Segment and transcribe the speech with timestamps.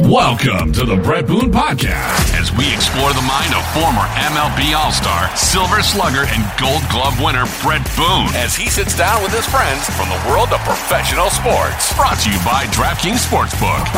[0.00, 4.92] Welcome to the Bret Boone Podcast as we explore the mind of former MLB All
[4.92, 9.46] Star, Silver Slugger, and Gold Glove winner Bret Boone as he sits down with his
[9.46, 11.96] friends from the world of professional sports.
[11.96, 13.88] Brought to you by DraftKings Sportsbook.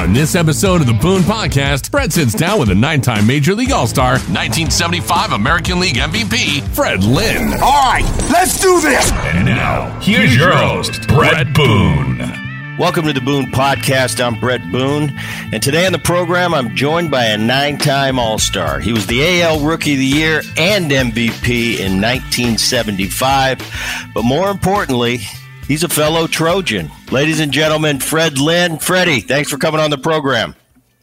[0.00, 3.56] On this episode of the Boone Podcast, Bret sits down with a nine time Major
[3.56, 7.54] League All Star, 1975 American League MVP, Fred Lynn.
[7.54, 9.10] All right, let's do this.
[9.10, 12.47] And now, here's your host, Bret Boone.
[12.78, 14.24] Welcome to the Boone Podcast.
[14.24, 15.12] I'm Bret Boone,
[15.52, 18.78] and today on the program, I'm joined by a nine-time All-Star.
[18.78, 25.18] He was the AL Rookie of the Year and MVP in 1975, but more importantly,
[25.66, 26.88] he's a fellow Trojan.
[27.10, 28.78] Ladies and gentlemen, Fred Lynn.
[28.78, 30.54] Freddie, thanks for coming on the program.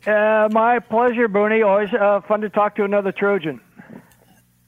[0.07, 1.67] Uh, my pleasure, Booney.
[1.67, 3.59] Always uh, fun to talk to another Trojan.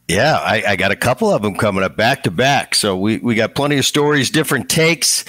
[0.07, 2.75] Yeah, I, I, got a couple of them coming up back to back.
[2.75, 5.25] So we, we got plenty of stories, different takes.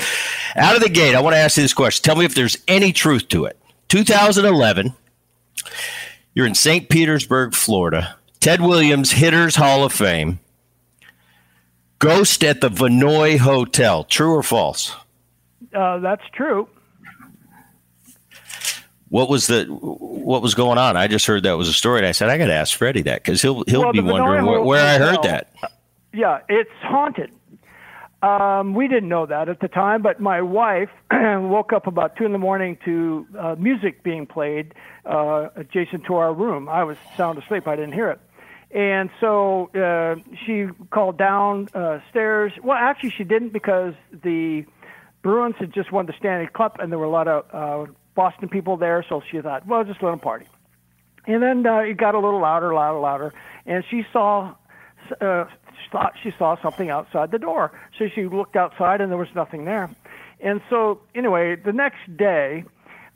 [0.54, 2.04] Out of the gate, I want to ask you this question.
[2.04, 3.58] Tell me if there's any truth to it.
[3.88, 4.94] 2011,
[6.32, 6.88] you're in St.
[6.88, 8.16] Petersburg, Florida.
[8.38, 10.38] Ted Williams, Hitters Hall of Fame.
[11.98, 14.04] Ghost at the Vinoy Hotel.
[14.04, 14.94] True or false?
[15.74, 16.68] Uh, that's true.
[19.08, 20.96] What was the what was going on?
[20.96, 23.02] I just heard that was a story, and I said I got to ask Freddie
[23.02, 25.52] that because he'll he'll well, be wondering where, where I heard that.
[26.12, 27.32] Yeah, it's haunted.
[28.20, 32.24] Um, we didn't know that at the time, but my wife woke up about two
[32.24, 34.74] in the morning to uh, music being played
[35.06, 36.68] uh, adjacent to our room.
[36.68, 38.20] I was sound asleep; I didn't hear it,
[38.76, 42.52] and so uh, she called down uh, stairs.
[42.62, 44.64] Well, actually, she didn't because the
[45.22, 47.44] Bruins had just won the Stanley Cup, and there were a lot of
[47.88, 50.46] uh, Boston people there, so she thought, well, just let them party.
[51.28, 53.32] And then uh, it got a little louder, louder, louder,
[53.64, 54.56] and she saw,
[55.20, 57.70] uh, she thought she saw something outside the door.
[57.96, 59.88] So she looked outside, and there was nothing there.
[60.40, 62.64] And so, anyway, the next day,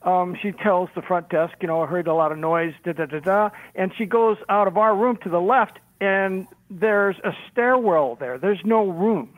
[0.02, 2.92] um, she tells the front desk, you know, I heard a lot of noise, da
[2.92, 7.16] da da da, and she goes out of our room to the left, and there's
[7.24, 8.38] a stairwell there.
[8.38, 9.36] There's no room.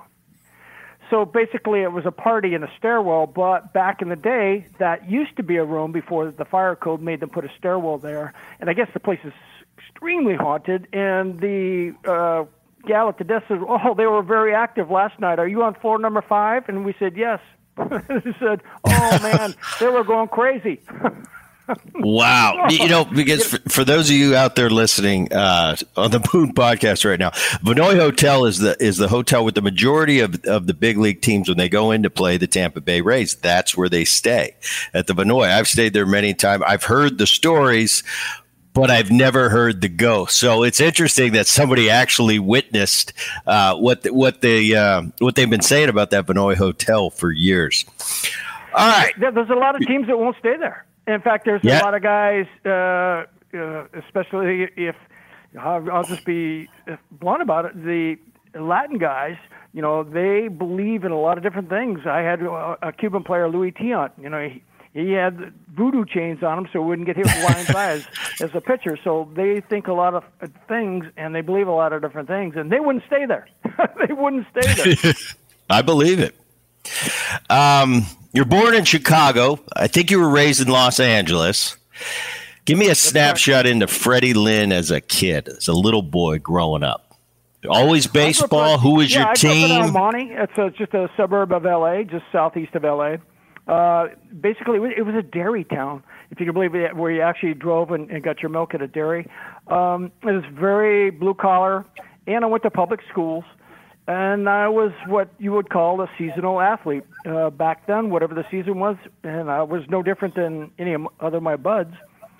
[1.14, 3.28] So basically, it was a party in a stairwell.
[3.28, 7.00] But back in the day, that used to be a room before the fire code
[7.00, 8.34] made them put a stairwell there.
[8.58, 9.32] And I guess the place is
[9.78, 10.88] extremely haunted.
[10.92, 12.46] And the uh,
[12.88, 15.38] gal at the desk said, "Oh, they were very active last night.
[15.38, 16.68] Are you on floor number five?
[16.68, 17.38] And we said, "Yes."
[17.76, 20.80] he said, "Oh man, they were going crazy."
[21.94, 22.66] wow.
[22.74, 26.52] You know, because for, for, those of you out there listening uh, on the Boone
[26.52, 27.30] podcast right now,
[27.62, 31.20] Vinoy Hotel is the is the hotel with the majority of, of the big league
[31.20, 33.36] teams when they go in to play the Tampa Bay Rays.
[33.36, 34.56] That's where they stay
[34.92, 35.50] at the Vinoy.
[35.50, 36.64] I've stayed there many times.
[36.66, 38.02] I've heard the stories,
[38.72, 40.36] but I've never heard the ghost.
[40.36, 43.12] So it's interesting that somebody actually witnessed
[43.46, 47.30] uh, what the, what they uh, what they've been saying about that Vinoy Hotel for
[47.30, 47.84] years.
[48.74, 50.84] All right, there's a lot of teams that won't stay there.
[51.06, 51.80] In fact, there's yeah.
[51.80, 53.24] a lot of guys, uh,
[53.56, 54.96] uh, especially if
[55.58, 56.68] I'll, I'll just be
[57.10, 57.84] blunt about it.
[57.84, 58.16] The
[58.58, 59.36] Latin guys,
[59.72, 62.00] you know, they believe in a lot of different things.
[62.06, 64.10] I had a, a Cuban player, Luis Tiant.
[64.20, 64.62] You know, he,
[64.94, 68.06] he had voodoo chains on him so he wouldn't get hit with lion's eyes
[68.40, 68.96] as a pitcher.
[69.02, 70.24] So they think a lot of
[70.68, 73.48] things and they believe a lot of different things, and they wouldn't stay there.
[74.06, 75.14] they wouldn't stay there.
[75.70, 76.34] I believe it.
[77.50, 79.60] Um, you're born in Chicago.
[79.74, 81.76] I think you were raised in Los Angeles.
[82.64, 86.82] Give me a snapshot into Freddie Lynn as a kid, as a little boy growing
[86.82, 87.16] up.
[87.68, 88.78] Always baseball.
[88.78, 89.96] Who was yeah, your I team?
[89.96, 90.30] Up in.
[90.32, 93.16] It's a, just a suburb of LA, just southeast of LA.
[93.66, 94.08] Uh,
[94.38, 97.92] basically, it was a dairy town, if you can believe it, where you actually drove
[97.92, 99.26] and, and got your milk at a dairy.
[99.68, 101.86] Um, it was very blue collar,
[102.26, 103.44] and I went to public schools
[104.06, 108.44] and I was what you would call a seasonal athlete uh, back then, whatever the
[108.50, 111.94] season was, and I was no different than any other of my buds.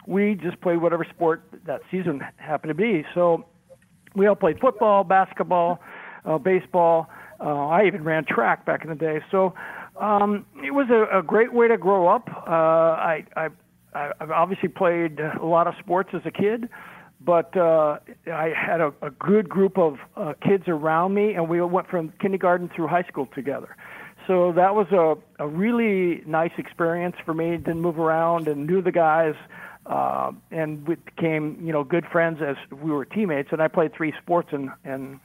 [0.06, 3.06] We just played whatever sport that season happened to be.
[3.14, 3.46] So
[4.14, 5.80] we all played football, basketball,
[6.26, 7.08] uh, baseball.
[7.40, 9.20] Uh, I even ran track back in the day.
[9.30, 9.54] So
[9.98, 12.28] um, it was a, a great way to grow up.
[12.46, 13.48] Uh, I, I
[13.94, 16.68] I've obviously played a lot of sports as a kid
[17.24, 21.60] but uh, I had a, a good group of uh, kids around me, and we
[21.60, 23.76] went from kindergarten through high school together.
[24.26, 27.56] So that was a, a really nice experience for me.
[27.56, 29.34] Didn't move around and knew the guys,
[29.86, 33.50] uh, and we became you know good friends as we were teammates.
[33.52, 35.20] And I played three sports in in,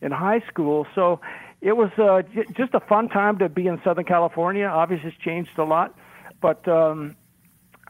[0.00, 1.20] in high school, so
[1.60, 4.66] it was uh, j- just a fun time to be in Southern California.
[4.66, 5.94] Obviously, it's changed a lot,
[6.40, 7.16] but um,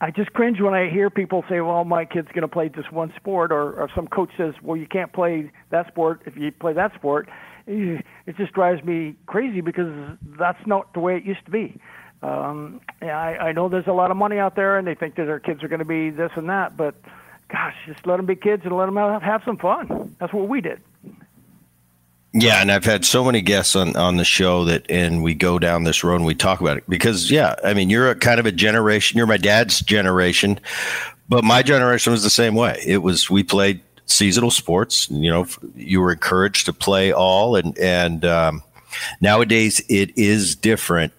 [0.01, 2.91] I just cringe when I hear people say, "Well, my kid's going to play just
[2.91, 6.51] one sport," or, or some coach says, "Well, you can't play that sport if you
[6.53, 7.29] play that sport."
[7.67, 9.93] It just drives me crazy because
[10.39, 11.79] that's not the way it used to be.
[12.23, 15.27] Um, I, I know there's a lot of money out there, and they think that
[15.27, 16.95] their kids are going to be this and that, but
[17.49, 20.17] gosh, just let them be kids and let them have some fun.
[20.19, 20.81] That's what we did.
[22.33, 25.59] Yeah, and I've had so many guests on on the show that, and we go
[25.59, 28.39] down this road and we talk about it because, yeah, I mean, you're a kind
[28.39, 29.19] of a generation.
[29.19, 30.61] You're my dad's generation,
[31.29, 32.81] but my generation was the same way.
[32.87, 35.11] It was we played seasonal sports.
[35.11, 38.63] You know, you were encouraged to play all, and and um,
[39.21, 41.13] nowadays it is different.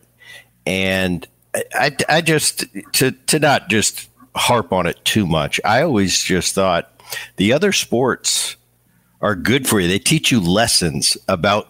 [0.66, 1.28] And
[1.74, 5.60] I, I just to to not just harp on it too much.
[5.66, 6.90] I always just thought
[7.36, 8.56] the other sports
[9.22, 9.88] are good for you.
[9.88, 11.70] They teach you lessons about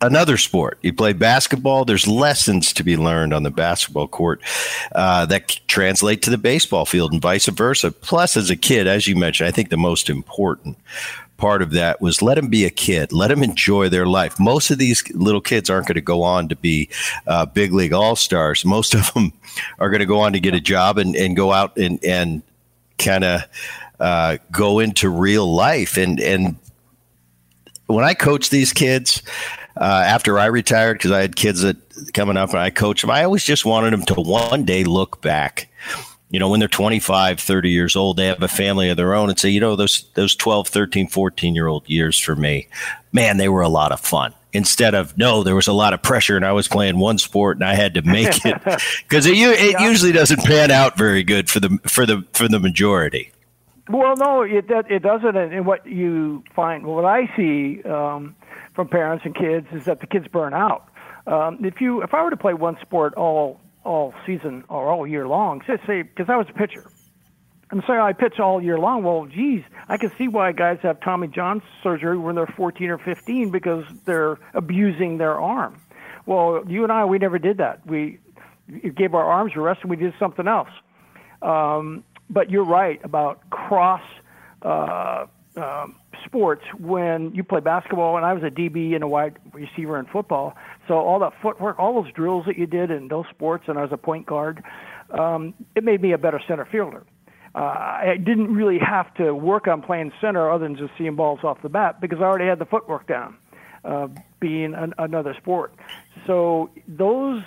[0.00, 0.78] another sport.
[0.82, 4.40] You play basketball, there's lessons to be learned on the basketball court
[4.94, 7.90] uh, that translate to the baseball field and vice versa.
[7.90, 10.76] Plus, as a kid, as you mentioned, I think the most important
[11.36, 14.38] part of that was let them be a kid, let them enjoy their life.
[14.38, 16.88] Most of these little kids aren't going to go on to be
[17.26, 18.64] uh, big league all stars.
[18.64, 19.32] Most of them
[19.78, 22.42] are going to go on to get a job and, and go out and, and
[22.98, 23.42] kind of
[24.00, 25.96] uh, go into real life.
[25.96, 26.56] And, and
[27.86, 29.22] when I coach these kids,
[29.76, 31.76] uh, after I retired, because I had kids that
[32.12, 35.20] coming up and I coached them, I always just wanted them to one day look
[35.20, 35.68] back.
[36.30, 39.30] You know, when they're 25, 30 years old, they have a family of their own
[39.30, 42.68] and say, you know, those, those 12, 13, 14 year old years for me,
[43.12, 46.00] man, they were a lot of fun instead of no, there was a lot of
[46.00, 48.62] pressure and I was playing one sport and I had to make it
[49.02, 49.88] because it, it yeah.
[49.88, 53.32] usually doesn't pan out very good for the for the for the majority.
[53.88, 55.36] Well, no, it it doesn't.
[55.36, 58.34] And what you find, what I see um,
[58.74, 60.88] from parents and kids is that the kids burn out.
[61.26, 65.06] Um, if you, if I were to play one sport all all season or all
[65.06, 66.86] year long, say, say because I was a pitcher,
[67.70, 69.02] and say I pitch all year long.
[69.02, 72.98] Well, geez, I can see why guys have Tommy John surgery when they're 14 or
[72.98, 75.80] 15 because they're abusing their arm.
[76.24, 77.86] Well, you and I, we never did that.
[77.86, 78.18] We
[78.96, 80.70] gave our arms a rest and we did something else.
[81.42, 84.02] Um, but you're right about cross
[84.62, 85.26] uh,
[85.56, 85.86] uh,
[86.24, 90.06] sports when you play basketball, and I was a DB and a wide receiver in
[90.06, 90.54] football.
[90.88, 93.82] So all that footwork, all those drills that you did in those sports, and I
[93.82, 94.62] was a point guard,
[95.10, 97.04] um, it made me a better center fielder.
[97.54, 101.40] Uh, I didn't really have to work on playing center other than just seeing balls
[101.44, 103.36] off the bat because I already had the footwork down,
[103.84, 104.08] uh,
[104.40, 105.72] being an, another sport.
[106.26, 107.42] So those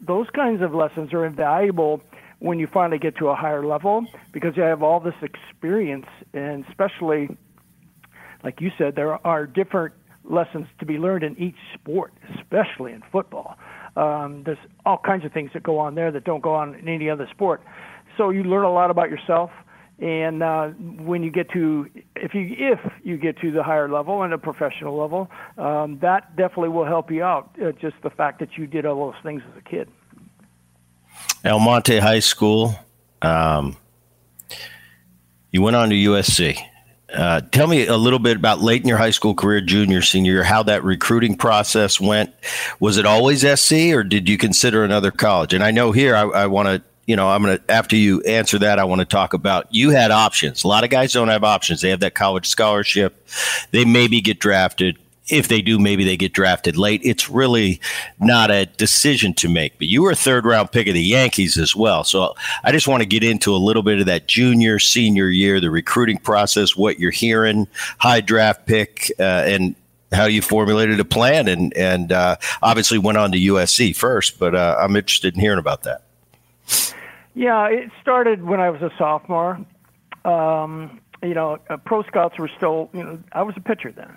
[0.00, 2.00] those kinds of lessons are invaluable
[2.40, 6.64] when you finally get to a higher level because you have all this experience and
[6.68, 7.28] especially
[8.42, 9.94] like you said there are different
[10.24, 13.56] lessons to be learned in each sport especially in football.
[13.96, 16.88] Um, there's all kinds of things that go on there that don't go on in
[16.88, 17.62] any other sport.
[18.16, 19.50] So you learn a lot about yourself
[20.00, 24.22] and uh, when you get to if you if you get to the higher level
[24.22, 28.40] and a professional level um, that definitely will help you out uh, just the fact
[28.40, 29.88] that you did all those things as a kid
[31.44, 32.74] El Monte High School.
[33.22, 33.76] Um,
[35.50, 36.58] you went on to USC.
[37.12, 40.42] Uh, tell me a little bit about late in your high school career, junior, senior
[40.42, 42.32] how that recruiting process went.
[42.78, 45.52] Was it always SC, or did you consider another college?
[45.52, 48.20] And I know here, I, I want to, you know, I'm going to after you
[48.22, 50.62] answer that, I want to talk about you had options.
[50.62, 51.80] A lot of guys don't have options.
[51.80, 53.26] They have that college scholarship.
[53.72, 54.96] They maybe get drafted
[55.30, 57.00] if they do, maybe they get drafted late.
[57.04, 57.80] It's really
[58.18, 59.78] not a decision to make.
[59.78, 62.04] But you were a third round pick of the Yankees as well.
[62.04, 62.34] So
[62.64, 65.70] I just want to get into a little bit of that junior, senior year, the
[65.70, 67.66] recruiting process, what you're hearing,
[67.98, 69.74] high draft pick, uh, and
[70.12, 71.48] how you formulated a plan.
[71.48, 75.58] And, and uh, obviously went on to USC first, but uh, I'm interested in hearing
[75.58, 76.02] about that.
[77.34, 79.64] Yeah, it started when I was a sophomore.
[80.24, 84.16] Um, you know, uh, pro scouts were still, you know, I was a pitcher then.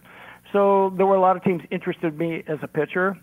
[0.54, 3.18] So there were a lot of teams interested in me as a pitcher,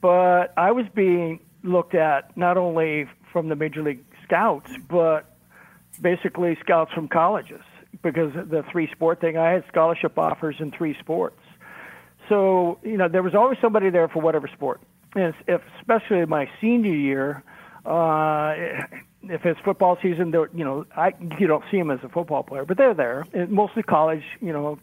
[0.00, 5.36] but I was being looked at not only from the major league scouts, but
[6.00, 7.60] basically scouts from colleges
[8.02, 9.36] because the three sport thing.
[9.36, 11.38] I had scholarship offers in three sports.
[12.28, 14.80] So, you know, there was always somebody there for whatever sport.
[15.14, 17.42] And if, especially my senior year,
[17.84, 18.54] uh,
[19.24, 22.64] if it's football season, you know, I, you don't see them as a football player,
[22.64, 23.26] but they're there.
[23.34, 24.78] And mostly college, you know,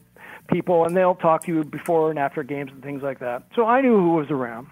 [0.50, 3.44] people, and they'll talk to you before and after games and things like that.
[3.56, 4.68] So I knew who was around.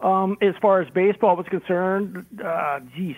[0.00, 3.16] Um, as far as baseball was concerned, uh, geez,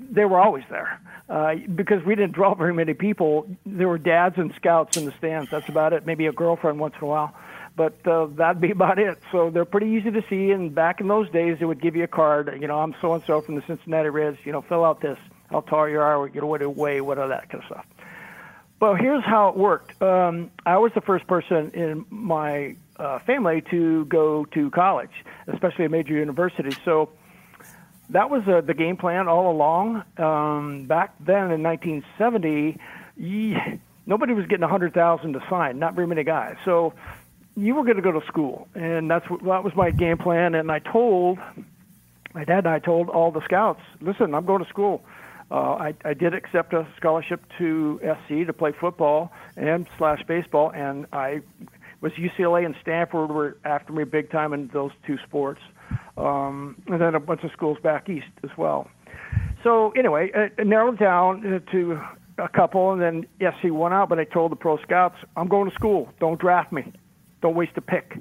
[0.00, 3.46] they were always there uh, because we didn't draw very many people.
[3.66, 5.50] There were dads and scouts in the stands.
[5.50, 6.06] That's about it.
[6.06, 7.34] Maybe a girlfriend once in a while,
[7.76, 9.18] but uh, that'd be about it.
[9.30, 10.50] So they're pretty easy to see.
[10.50, 12.56] And back in those days, they would give you a card.
[12.60, 14.38] You know, I'm so and so from the Cincinnati Reds.
[14.44, 15.18] You know, fill out this.
[15.50, 17.84] How tall you are, you know, what you weigh, what all that kind of stuff.
[18.82, 20.02] Well, here's how it worked.
[20.02, 25.12] Um, I was the first person in my uh, family to go to college,
[25.46, 26.76] especially a major university.
[26.84, 27.10] So
[28.10, 30.02] that was uh, the game plan all along.
[30.18, 32.76] Um, back then in 1970,
[33.16, 36.56] yeah, nobody was getting 100,000 to sign, not very many guys.
[36.64, 36.92] So
[37.56, 40.56] you were going to go to school, and that's what, that was my game plan.
[40.56, 41.38] And I told
[42.34, 45.04] my dad and I told all the scouts, listen, I'm going to school.
[45.52, 50.72] Uh, I, I did accept a scholarship to SC to play football and slash baseball,
[50.74, 51.42] and I
[52.00, 55.60] was UCLA and Stanford were after me big time in those two sports,
[56.16, 58.88] um, and then a bunch of schools back east as well.
[59.62, 62.00] So anyway, it, narrowed down to
[62.38, 64.08] a couple, and then SC won out.
[64.08, 66.08] But I told the pro scouts, I'm going to school.
[66.18, 66.94] Don't draft me.
[67.42, 68.18] Don't waste a pick.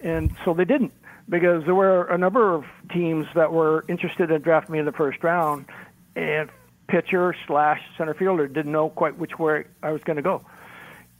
[0.00, 0.92] And so they didn't
[1.26, 4.92] because there were a number of teams that were interested in drafting me in the
[4.92, 5.64] first round,
[6.14, 6.50] and
[6.88, 10.42] pitcher slash center fielder didn't know quite which way I was going to go.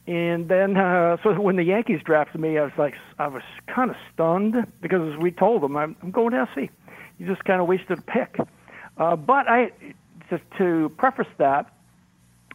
[0.07, 3.91] And then, uh, so when the Yankees drafted me, I was like, I was kind
[3.91, 6.71] of stunned because as we told them I'm, I'm going to SC.
[7.19, 8.39] You just kind of wasted a pick.
[8.99, 9.73] Uh, but I,
[10.31, 11.73] just to preface that,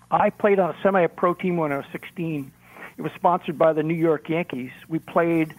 [0.10, 2.52] I played on a semi-pro team when I was 16.
[2.98, 4.72] It was sponsored by the New York Yankees.
[4.88, 5.56] We played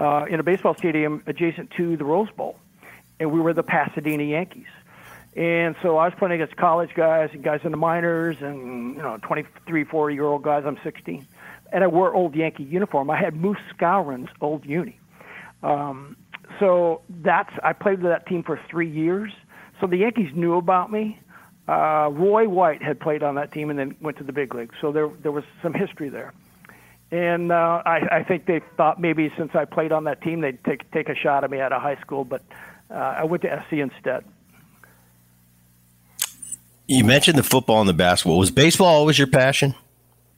[0.00, 2.58] uh, in a baseball stadium adjacent to the Rose Bowl,
[3.20, 4.66] and we were the Pasadena Yankees.
[5.34, 9.02] And so I was playing against college guys and guys in the minors and, you
[9.02, 10.64] know, 23, 40 year old guys.
[10.66, 11.26] I'm 16.
[11.72, 13.08] And I wore old Yankee uniform.
[13.08, 14.98] I had Moose Skowron's old uni.
[15.62, 16.16] Um,
[16.60, 19.32] so that's, I played with that team for three years.
[19.80, 21.18] So the Yankees knew about me.
[21.66, 24.72] Uh, Roy White had played on that team and then went to the big league.
[24.82, 26.34] So there, there was some history there.
[27.10, 30.62] And uh, I, I think they thought maybe since I played on that team, they'd
[30.64, 32.24] take, take a shot at me out of high school.
[32.24, 32.42] But
[32.90, 34.24] uh, I went to SC instead.
[36.88, 38.38] You mentioned the football and the basketball.
[38.38, 39.74] Was baseball always your passion?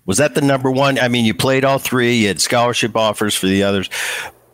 [0.06, 0.98] Was that the number one?
[0.98, 2.14] I mean, you played all three.
[2.16, 3.88] You had scholarship offers for the others,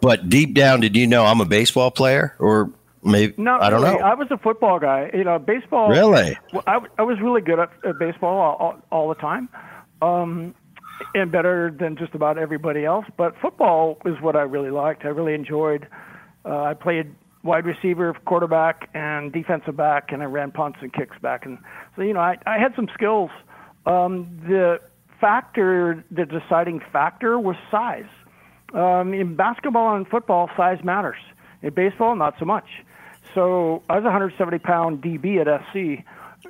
[0.01, 2.71] but deep down, did you know I'm a baseball player, or
[3.03, 3.99] maybe Not I don't really.
[3.99, 4.05] know?
[4.05, 5.11] I was a football guy.
[5.13, 5.91] You know, baseball.
[5.91, 6.39] Really?
[6.67, 9.49] I, I was really good at, at baseball all, all, all the time,
[10.01, 10.55] um,
[11.15, 13.07] and better than just about everybody else.
[13.17, 15.05] But football is what I really liked.
[15.05, 15.89] I really enjoyed.
[16.45, 21.17] Uh, I played wide receiver, quarterback, and defensive back, and I ran punts and kicks
[21.21, 21.47] back.
[21.47, 21.59] And
[21.97, 23.31] so, you know, I, I had some skills.
[23.87, 24.81] Um, the
[25.21, 28.09] factor, the deciding factor was size.
[28.75, 31.19] Um, in basketball and football, size matters.
[31.63, 32.67] In baseball, not so much.
[33.35, 36.05] So I was a 170 pound DB at SC,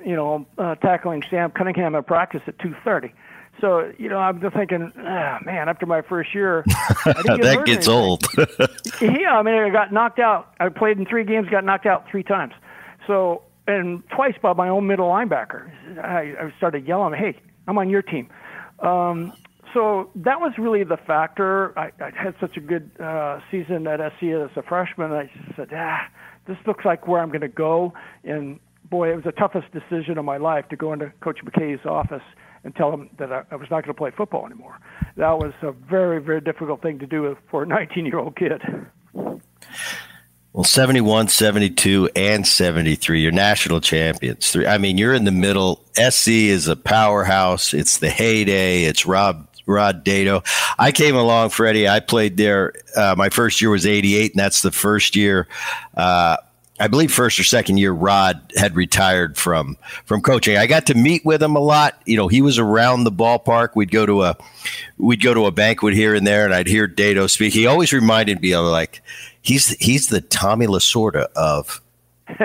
[0.05, 3.13] you know, uh, tackling Sam Cunningham at practice at 230.
[3.59, 6.63] So you know, I'm just thinking, ah, man, after my first year,
[7.05, 8.25] that gets old.
[9.01, 10.53] yeah, I mean, I got knocked out.
[10.59, 12.53] I played in three games, got knocked out three times.
[13.05, 15.69] So, and twice by my own middle linebacker.
[16.03, 18.29] I, I started yelling, "Hey, I'm on your team."
[18.79, 19.33] Um,
[19.73, 21.77] so that was really the factor.
[21.77, 25.11] I, I had such a good uh, season at SC as a freshman.
[25.11, 26.07] I said, ah,
[26.47, 27.93] this looks like where I'm going to go.
[28.23, 31.85] And boy, it was the toughest decision of my life to go into Coach McKay's
[31.85, 32.23] office
[32.63, 34.77] and tell him that I, I was not going to play football anymore.
[35.17, 38.61] That was a very, very difficult thing to do for a 19 year old kid.
[40.53, 44.53] Well, 71, 72, and 73, you're national champions.
[44.55, 45.85] I mean, you're in the middle.
[45.95, 47.73] SC is a powerhouse.
[47.73, 48.83] It's the heyday.
[48.83, 50.43] It's Rob Rod Dedeaux.
[50.77, 51.87] I came along, Freddie.
[51.87, 52.73] I played there.
[52.95, 55.47] Uh, my first year was 88, and that's the first year
[55.95, 56.37] uh,
[56.81, 60.57] I believe first or second year Rod had retired from from coaching.
[60.57, 62.01] I got to meet with him a lot.
[62.05, 63.75] You know, he was around the ballpark.
[63.75, 64.35] We'd go to a
[64.97, 67.53] we'd go to a banquet here and there, and I'd hear Dedeaux speak.
[67.53, 69.03] He always reminded me of like
[69.43, 71.81] he's he's the Tommy Lasorda of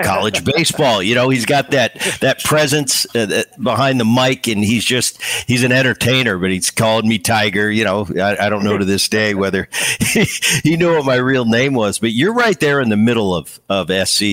[0.03, 1.01] college baseball.
[1.01, 5.63] You know, he's got that that presence uh, behind the mic, and he's just he's
[5.63, 6.37] an entertainer.
[6.37, 7.69] But he's called me Tiger.
[7.69, 10.23] You know, I, I don't know to this day whether he,
[10.63, 11.99] he, knew what my real name was.
[11.99, 14.23] But you're right there in the middle of of SC.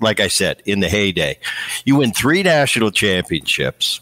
[0.00, 1.38] Like I said, in the heyday,
[1.84, 4.00] you win three national championships.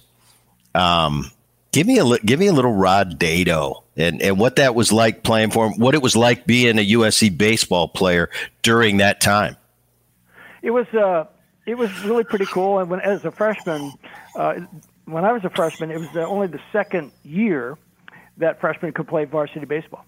[0.74, 1.30] Um,
[1.72, 5.22] give me a give me a little Rod Dedeaux and and what that was like
[5.22, 5.78] playing for him.
[5.78, 8.30] What it was like being a USC baseball player
[8.62, 9.56] during that time
[10.62, 11.26] it was uh,
[11.66, 12.78] it was really pretty cool.
[12.78, 13.92] And when as a freshman,
[14.34, 14.54] uh,
[15.04, 17.78] when I was a freshman, it was the, only the second year
[18.38, 20.04] that freshmen could play varsity baseball.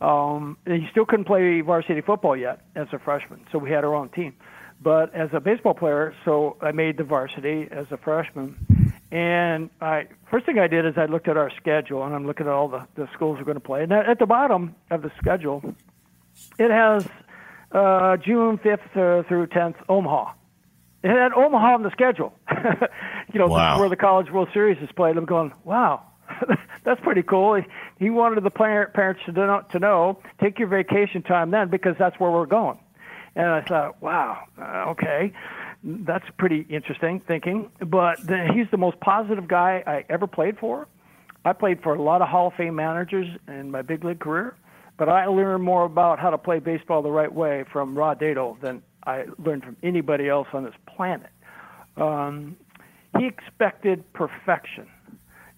[0.00, 3.94] Um, you still couldn't play varsity football yet as a freshman, so we had our
[3.94, 4.34] own team.
[4.82, 8.92] But as a baseball player, so I made the varsity as a freshman.
[9.10, 12.46] And I first thing I did is I looked at our schedule, and I'm looking
[12.46, 13.84] at all the, the schools we're going to play.
[13.84, 15.62] And at the bottom of the schedule,
[16.58, 17.06] it has
[17.74, 20.32] uh, June 5th uh, through 10th, Omaha.
[21.02, 22.32] It had Omaha on the schedule.
[23.32, 23.78] you know, wow.
[23.78, 25.16] where the College World Series is played.
[25.16, 26.02] I'm going, wow,
[26.84, 27.56] that's pretty cool.
[27.56, 27.62] He,
[27.98, 32.18] he wanted the parents to know, to know, take your vacation time then because that's
[32.18, 32.78] where we're going.
[33.36, 35.32] And I thought, wow, uh, okay.
[35.82, 37.70] That's pretty interesting thinking.
[37.80, 40.88] But the, he's the most positive guy I ever played for.
[41.44, 44.56] I played for a lot of Hall of Fame managers in my big league career,
[44.96, 48.60] but I learned more about how to play baseball the right way from Rod Dedeaux
[48.60, 51.30] than I learned from anybody else on this planet.
[51.96, 52.56] Um,
[53.18, 54.86] he expected perfection.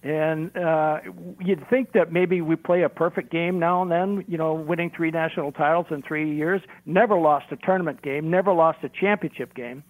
[0.03, 1.01] And uh,
[1.41, 4.93] you'd think that maybe we play a perfect game now and then, you know, winning
[4.95, 9.55] three national titles in three years, never lost a tournament game, never lost a championship
[9.55, 9.83] game.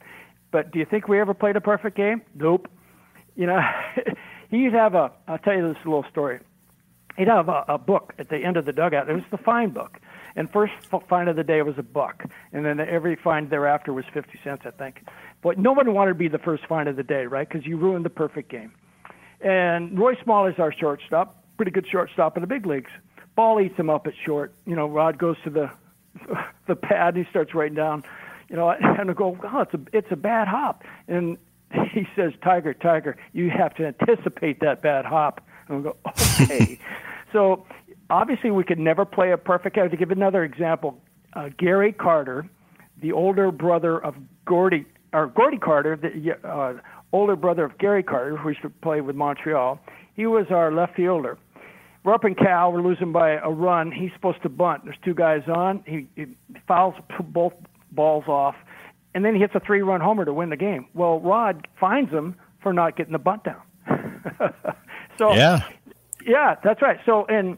[0.52, 2.22] But do you think we ever played a perfect game?
[2.34, 2.68] Nope.
[3.34, 3.60] You know,
[4.50, 6.40] he'd have a, I'll tell you this little story.
[7.16, 9.08] He'd have a, a book at the end of the dugout.
[9.08, 9.98] It was the fine book.
[10.36, 10.74] And first
[11.08, 12.24] find of the day was a buck.
[12.52, 15.02] And then every find thereafter was 50 cents, I think.
[15.42, 17.48] But no one wanted to be the first find of the day, right?
[17.48, 18.72] Because you ruined the perfect game.
[19.40, 22.90] And Roy Smalley's our shortstop, pretty good shortstop in the big leagues.
[23.34, 24.52] Ball eats him up at short.
[24.66, 25.70] You know, Rod goes to the
[26.66, 28.02] the pad and he starts writing down,
[28.48, 30.84] you know, and I go, oh, it's a it's a bad hop.
[31.08, 31.36] And
[31.92, 35.40] he says, Tiger, Tiger, you have to anticipate that bad hop.
[35.68, 36.78] And we go, okay.
[37.32, 37.66] So
[38.10, 39.76] obviously we could never play a perfect.
[39.76, 39.90] Game.
[39.90, 40.98] To give another example,
[41.34, 42.48] uh, Gary Carter,
[43.00, 44.14] the older brother of
[44.44, 46.74] Gordy or Gordy Carter, the uh,
[47.12, 49.78] older brother of Gary Carter, who used to play with Montreal.
[50.14, 51.38] He was our left fielder.
[52.04, 52.72] We're up in Cal.
[52.72, 53.90] We're losing by a run.
[53.90, 54.84] He's supposed to bunt.
[54.84, 55.82] There's two guys on.
[55.86, 56.26] He, he
[56.68, 57.52] fouls both
[57.90, 58.54] balls off,
[59.14, 60.86] and then he hits a three-run homer to win the game.
[60.94, 63.62] Well, Rod finds him for not getting the bunt down.
[65.18, 65.68] so yeah,
[66.26, 66.98] yeah, that's right.
[67.06, 67.56] So and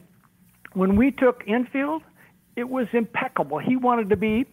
[0.73, 2.03] when we took infield,
[2.55, 3.57] it was impeccable.
[3.57, 4.45] He wanted to be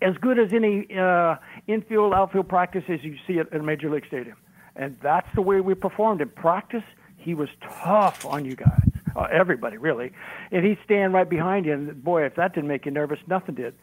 [0.00, 4.06] as good as any uh, infield outfield practice as you see at a major league
[4.06, 4.36] stadium,
[4.76, 6.84] and that's the way we performed in practice.
[7.16, 10.12] He was tough on you guys, uh, everybody really,
[10.50, 11.72] and he'd stand right behind you.
[11.72, 13.74] And boy, if that didn't make you nervous, nothing did.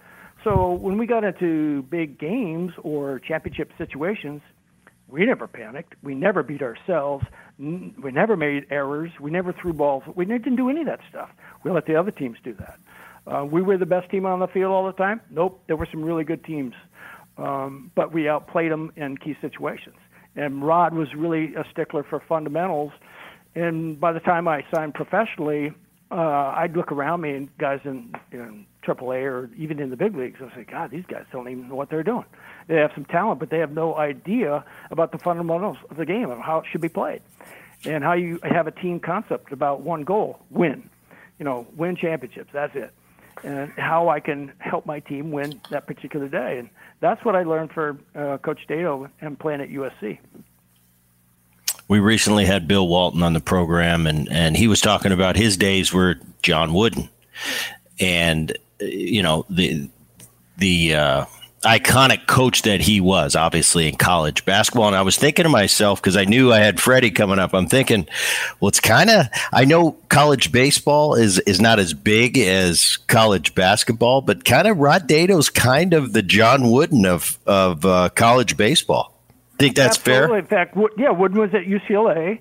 [0.43, 4.41] So when we got into big games or championship situations,
[5.09, 5.95] we never panicked.
[6.03, 7.25] We never beat ourselves.
[7.57, 9.11] We never made errors.
[9.19, 10.03] We never threw balls.
[10.15, 11.29] We didn't do any of that stuff.
[11.63, 12.79] We let the other teams do that.
[13.27, 15.21] Uh, we were the best team on the field all the time.
[15.29, 16.73] Nope, there were some really good teams,
[17.37, 19.97] um, but we outplayed them in key situations.
[20.35, 22.91] And Rod was really a stickler for fundamentals.
[23.55, 25.73] And by the time I signed professionally,
[26.11, 30.15] uh, I'd look around me and guys in, in AAA or even in the big
[30.15, 32.25] leagues, I say, God, these guys don't even know what they're doing.
[32.67, 36.29] They have some talent, but they have no idea about the fundamentals of the game
[36.29, 37.21] and how it should be played,
[37.85, 40.89] and how you have a team concept about one goal: win.
[41.39, 42.49] You know, win championships.
[42.53, 42.93] That's it.
[43.43, 47.43] And how I can help my team win that particular day, and that's what I
[47.43, 50.19] learned for uh, Coach Dedeaux and playing at USC.
[51.87, 55.57] We recently had Bill Walton on the program, and and he was talking about his
[55.57, 57.09] days were John Wooden,
[57.99, 59.89] and you know the
[60.57, 61.25] the uh,
[61.63, 64.87] iconic coach that he was, obviously in college basketball.
[64.87, 67.53] And I was thinking to myself because I knew I had Freddie coming up.
[67.53, 68.07] I'm thinking,
[68.59, 73.55] well, it's kind of I know college baseball is is not as big as college
[73.55, 78.57] basketball, but kind of Rod Dedeaux's kind of the John Wooden of of uh, college
[78.57, 79.15] baseball.
[79.57, 80.27] Think that's Absolutely.
[80.27, 80.37] fair?
[80.37, 82.39] In fact, yeah, Wooden was at UCLA.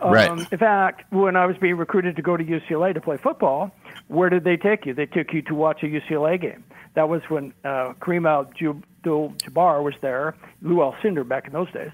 [0.00, 0.52] Um, right.
[0.52, 3.70] In fact, when I was being recruited to go to UCLA to play football,
[4.08, 4.94] where did they take you?
[4.94, 6.64] They took you to watch a UCLA game.
[6.94, 11.90] That was when uh, Kareem Abdul-Jabbar was there, Lou Alcindor back in those days,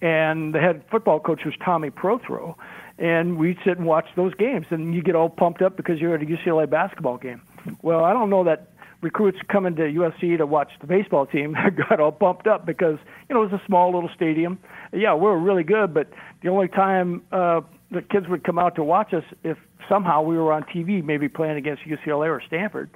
[0.00, 2.54] and the head football coach was Tommy Prothro,
[2.98, 6.14] and we'd sit and watch those games, and you get all pumped up because you're
[6.14, 7.42] at a UCLA basketball game.
[7.82, 8.68] Well, I don't know that
[9.00, 11.56] recruits coming to USC to watch the baseball team
[11.88, 14.58] got all pumped up because you know it was a small little stadium.
[14.92, 16.08] Yeah, we were really good, but
[16.42, 19.56] the only time uh, the kids would come out to watch us if
[19.88, 22.90] somehow we were on TV, maybe playing against UCLA or Stanford.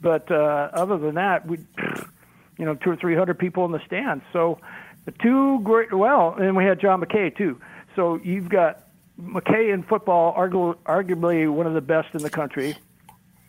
[0.00, 1.58] But uh, other than that, we,
[2.58, 4.24] you know, two or three hundred people in the stands.
[4.32, 4.58] So
[5.04, 7.60] the two great, well, and we had John McKay too.
[7.94, 8.88] So you've got
[9.20, 12.76] McKay in football, argu- arguably one of the best in the country.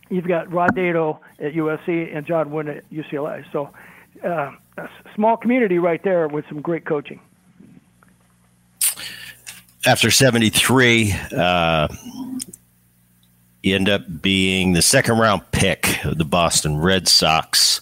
[0.10, 3.44] You've got Rod Dedeaux at USC and John Wooden at UCLA.
[3.52, 3.72] So
[4.24, 7.20] uh, a small community right there with some great coaching.
[9.86, 11.90] After 73, uh,
[13.64, 17.82] you end up being the second round pick of the Boston Red Sox.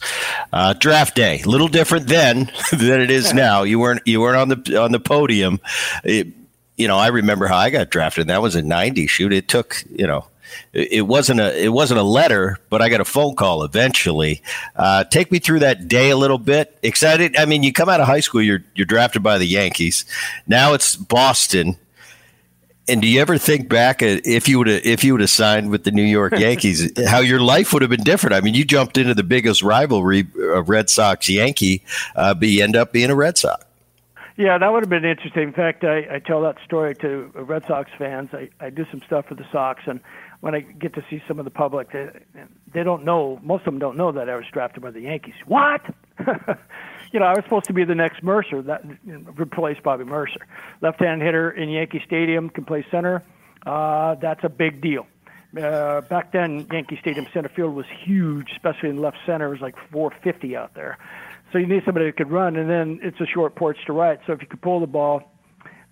[0.51, 3.63] Uh, draft day, a little different then than it is now.
[3.63, 5.59] You weren't you weren't on the on the podium.
[6.03, 6.27] It,
[6.75, 8.27] you know, I remember how I got drafted.
[8.27, 9.05] That was in '90.
[9.05, 10.25] Shoot, it took you know.
[10.73, 14.41] It wasn't a it wasn't a letter, but I got a phone call eventually.
[14.75, 16.77] Uh, take me through that day a little bit.
[16.83, 17.37] Excited?
[17.37, 20.03] I mean, you come out of high school, you're you're drafted by the Yankees.
[20.47, 21.77] Now it's Boston
[22.87, 25.29] and do you ever think back at if you would have if you would have
[25.29, 28.33] signed with the New York Yankees, how your life would have been different?
[28.33, 31.83] I mean, you jumped into the biggest rivalry of Red Sox Yankee,
[32.15, 33.63] uh, but you end up being a Red Sox.
[34.37, 35.43] Yeah, that would have been interesting.
[35.43, 38.29] In fact, I, I tell that story to Red Sox fans.
[38.33, 39.99] I, I do some stuff for the Sox, and
[40.39, 42.09] when I get to see some of the public, they,
[42.73, 43.39] they don't know.
[43.43, 45.35] Most of them don't know that I was drafted by the Yankees.
[45.45, 45.81] What?
[47.12, 50.04] you know, I was supposed to be the next Murcer, that you know, replace Bobby
[50.04, 50.41] Murcer,
[50.82, 53.24] left-hand hitter in Yankee Stadium, can play center.
[53.65, 55.06] Uh, that's a big deal.
[55.58, 59.47] Uh, back then, Yankee Stadium center field was huge, especially in left center.
[59.47, 60.97] It was like 450 out there.
[61.52, 64.19] So you need somebody that could run, and then it's a short porch to right.
[64.26, 65.24] So if you could pull the ball,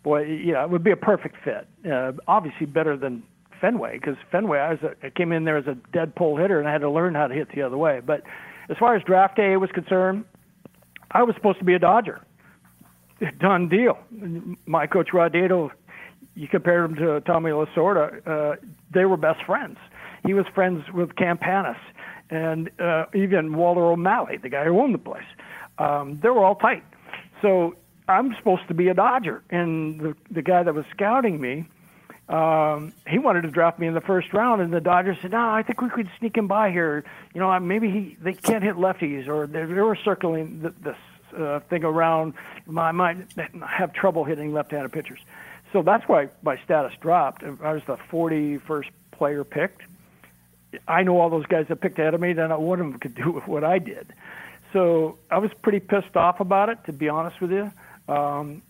[0.03, 1.67] boy, yeah, it would be a perfect fit.
[1.89, 3.23] Uh, obviously, better than
[3.59, 6.59] Fenway because Fenway, I was a, I came in there as a dead pull hitter,
[6.59, 7.99] and I had to learn how to hit the other way.
[7.99, 8.23] But
[8.69, 10.23] as far as draft day was concerned,
[11.11, 12.21] I was supposed to be a Dodger.
[13.39, 13.97] Done deal.
[14.65, 15.35] My coach Rod
[16.35, 18.55] you compare him to Tommy Lasorda, uh,
[18.93, 19.77] they were best friends.
[20.25, 21.75] He was friends with Campanis
[22.29, 25.23] and uh, even Walter O'Malley, the guy who owned the place.
[25.79, 26.83] Um, they were all tight.
[27.41, 27.75] So
[28.07, 31.67] I'm supposed to be a Dodger, and the the guy that was scouting me,
[32.29, 35.49] um, he wanted to draft me in the first round, and the Dodgers said, "No,
[35.49, 37.03] I think we could sneak him by here.
[37.33, 40.97] You know, maybe he they can't hit lefties, or they, they were circling the, this
[41.37, 42.35] uh, thing around.
[42.77, 43.17] I might
[43.67, 45.19] have trouble hitting left-handed pitchers."
[45.73, 47.43] So that's why my status dropped.
[47.43, 49.81] I was the 41st player picked.
[50.87, 53.15] I know all those guys that picked ahead of me, then one of them could
[53.23, 54.13] do what I did.
[54.73, 57.71] So I was pretty pissed off about it, to be honest with you.
[58.07, 58.61] Um,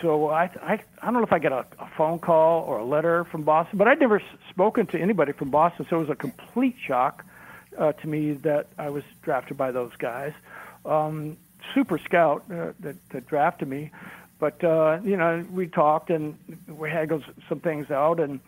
[0.00, 2.84] so I, I, I don't know if I got a, a phone call or a
[2.84, 6.14] letter from Boston, but I'd never spoken to anybody from Boston, so it was a
[6.14, 7.24] complete shock
[7.78, 10.32] uh, to me that I was drafted by those guys.
[10.84, 11.36] Um,
[11.74, 13.90] super scout uh, that, that drafted me,
[14.38, 16.36] but uh, you know we talked and
[16.68, 18.40] we haggled some things out, and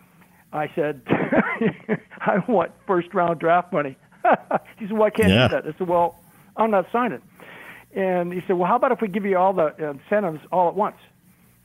[0.53, 3.97] I said I want first round draft money.
[4.77, 5.47] he said, "Why can't yeah.
[5.47, 6.19] do that?" I said, "Well,
[6.55, 7.21] I'm not signing."
[7.93, 10.75] And he said, "Well, how about if we give you all the incentives all at
[10.75, 10.97] once?"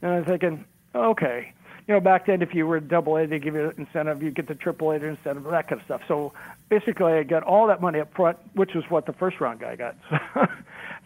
[0.03, 1.53] And I'm thinking, okay,
[1.87, 4.23] you know, back then if you were a double A, they give you an incentive.
[4.23, 6.03] You get the triple A incentive, that kind of stuff.
[6.09, 6.33] So
[6.69, 9.77] basically, I got all that money up front, which was what the first round guy
[9.77, 9.97] got.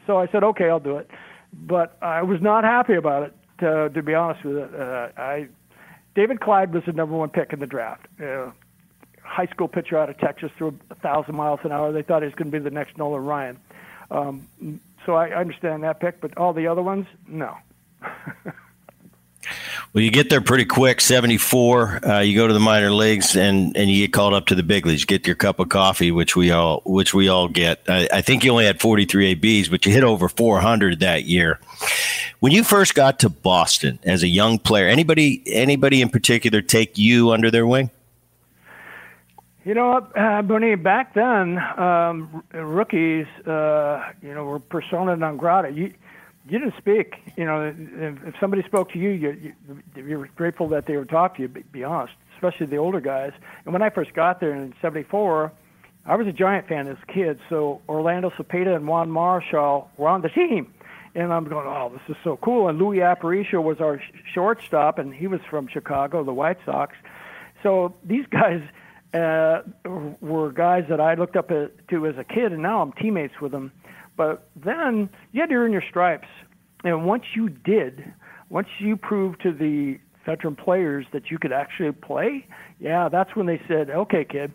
[0.07, 1.11] so I said, okay, I'll do it.
[1.53, 3.35] But I was not happy about it.
[3.59, 5.49] To, to be honest with you, uh, I
[6.15, 8.07] David Clyde was the number one pick in the draft.
[8.23, 8.51] Uh,
[9.23, 11.93] high school pitcher out of Texas, threw a thousand miles an hour.
[11.93, 13.59] They thought he was going to be the next Nolan Ryan.
[14.11, 14.49] Um,
[15.09, 17.57] so I understand that pick, but all the other ones, no.
[19.95, 22.07] Well, you get there pretty quick, 74.
[22.07, 24.63] Uh, you go to the minor leagues and, and you get called up to the
[24.63, 25.07] big leagues.
[25.07, 27.81] Get your cup of coffee, which we all which we all get.
[27.89, 31.59] I, I think you only had 43 ABs, but you hit over 400 that year.
[32.41, 36.99] When you first got to Boston as a young player, anybody anybody in particular take
[36.99, 37.91] you under their wing?
[39.69, 45.69] You know, uh, Bernie, back then, um, rookies, uh, you know, were persona non grata.
[45.69, 45.93] You,
[46.49, 47.17] you didn't speak.
[47.37, 49.53] You know, if, if somebody spoke to you, you,
[49.95, 51.49] you, you were grateful that they would talk to you.
[51.49, 53.33] Be, honest, especially the older guys.
[53.67, 55.53] And when I first got there in '74,
[56.07, 57.39] I was a Giant fan as a kid.
[57.51, 60.73] So Orlando Cepeda and Juan Marichal were on the team,
[61.15, 62.69] and I'm going, oh, this is so cool.
[62.69, 64.01] And Luis Aparicio was our
[64.33, 66.97] shortstop, and he was from Chicago, the White Sox.
[67.63, 68.63] So these guys
[69.15, 69.61] uh,
[70.21, 73.53] were guys that I looked up to as a kid, and now I'm teammates with
[73.53, 73.73] them.
[74.17, 76.29] But then you had to earn your stripes.
[76.85, 78.13] And once you did,
[78.51, 82.47] once you proved to the veteran players that you could actually play,
[82.81, 84.53] yeah, that's when they said, "Okay, kid,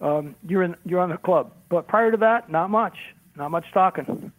[0.00, 2.96] um, you're in, you're on the club." But prior to that, not much,
[3.36, 4.32] not much talking.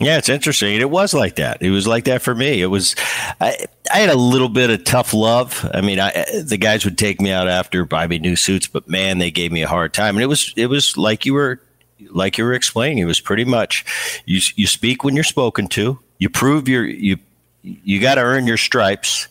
[0.00, 0.80] Yeah, it's interesting.
[0.80, 1.60] It was like that.
[1.60, 2.62] It was like that for me.
[2.62, 2.94] It was.
[3.40, 5.68] I, I had a little bit of tough love.
[5.74, 8.88] I mean, I, the guys would take me out after buy me new suits, but
[8.88, 10.14] man, they gave me a hard time.
[10.14, 11.60] And it was it was like you were
[12.10, 13.84] like you were explaining, it was pretty much
[14.24, 15.98] you you speak when you're spoken to.
[16.18, 17.18] You prove your you
[17.62, 19.26] you got to earn your stripes.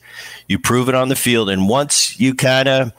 [0.47, 2.93] You prove it on the field, and once you kind of,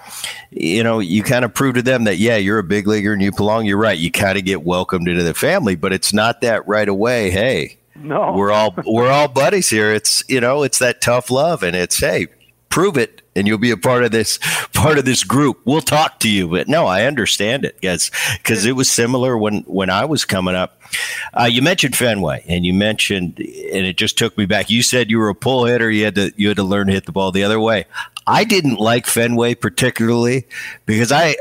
[0.51, 3.23] you know, you kind of prove to them that yeah, you're a big leaguer and
[3.23, 3.65] you belong.
[3.65, 3.99] You're right.
[3.99, 7.31] You kind of get welcomed into the family, but it's not that right away.
[7.31, 9.93] Hey, no, we're all we're all buddies here.
[9.93, 12.27] It's you know, it's that tough love, and it's hey,
[12.69, 14.39] prove it and you'll be a part of this
[14.75, 15.61] part of this group.
[15.65, 16.49] We'll talk to you.
[16.49, 20.55] But no, I understand it, guys, because it was similar when when I was coming
[20.55, 20.81] up.
[21.39, 24.71] Uh, you mentioned Fenway, and you mentioned, and it just took me back.
[24.71, 25.91] You said you were a pull hitter.
[25.91, 27.87] You had to you had to learn to hit the ball the other way.
[28.27, 30.47] I didn't like Fenway particularly
[30.87, 31.37] because I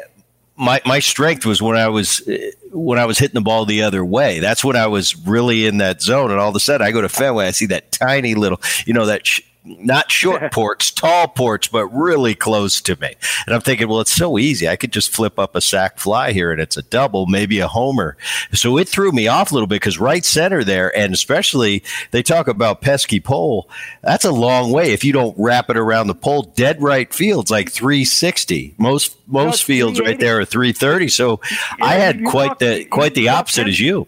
[0.58, 2.28] my my strength was when I was
[2.72, 4.40] when I was hitting the ball the other way.
[4.40, 6.32] That's when I was really in that zone.
[6.32, 8.94] And all of a sudden, I go to Fenway, I see that tiny little, you
[8.94, 13.16] know, that sh- not short ports, tall ports, but really close to me.
[13.46, 14.68] And I'm thinking, well, it's so easy.
[14.68, 17.68] I could just flip up a sac fly here and it's a double, maybe a
[17.68, 18.18] homer.
[18.54, 22.24] So it threw me off a little bit because right center there, and especially they
[22.24, 23.70] talk about pesky pole,
[24.02, 24.94] that's a long way.
[24.94, 28.76] If you don't wrap it around the pole, dead right field's like 360.
[28.78, 31.10] Most most fields right there are 330.
[31.10, 34.08] So yeah, I had quite the quite the opposite as you.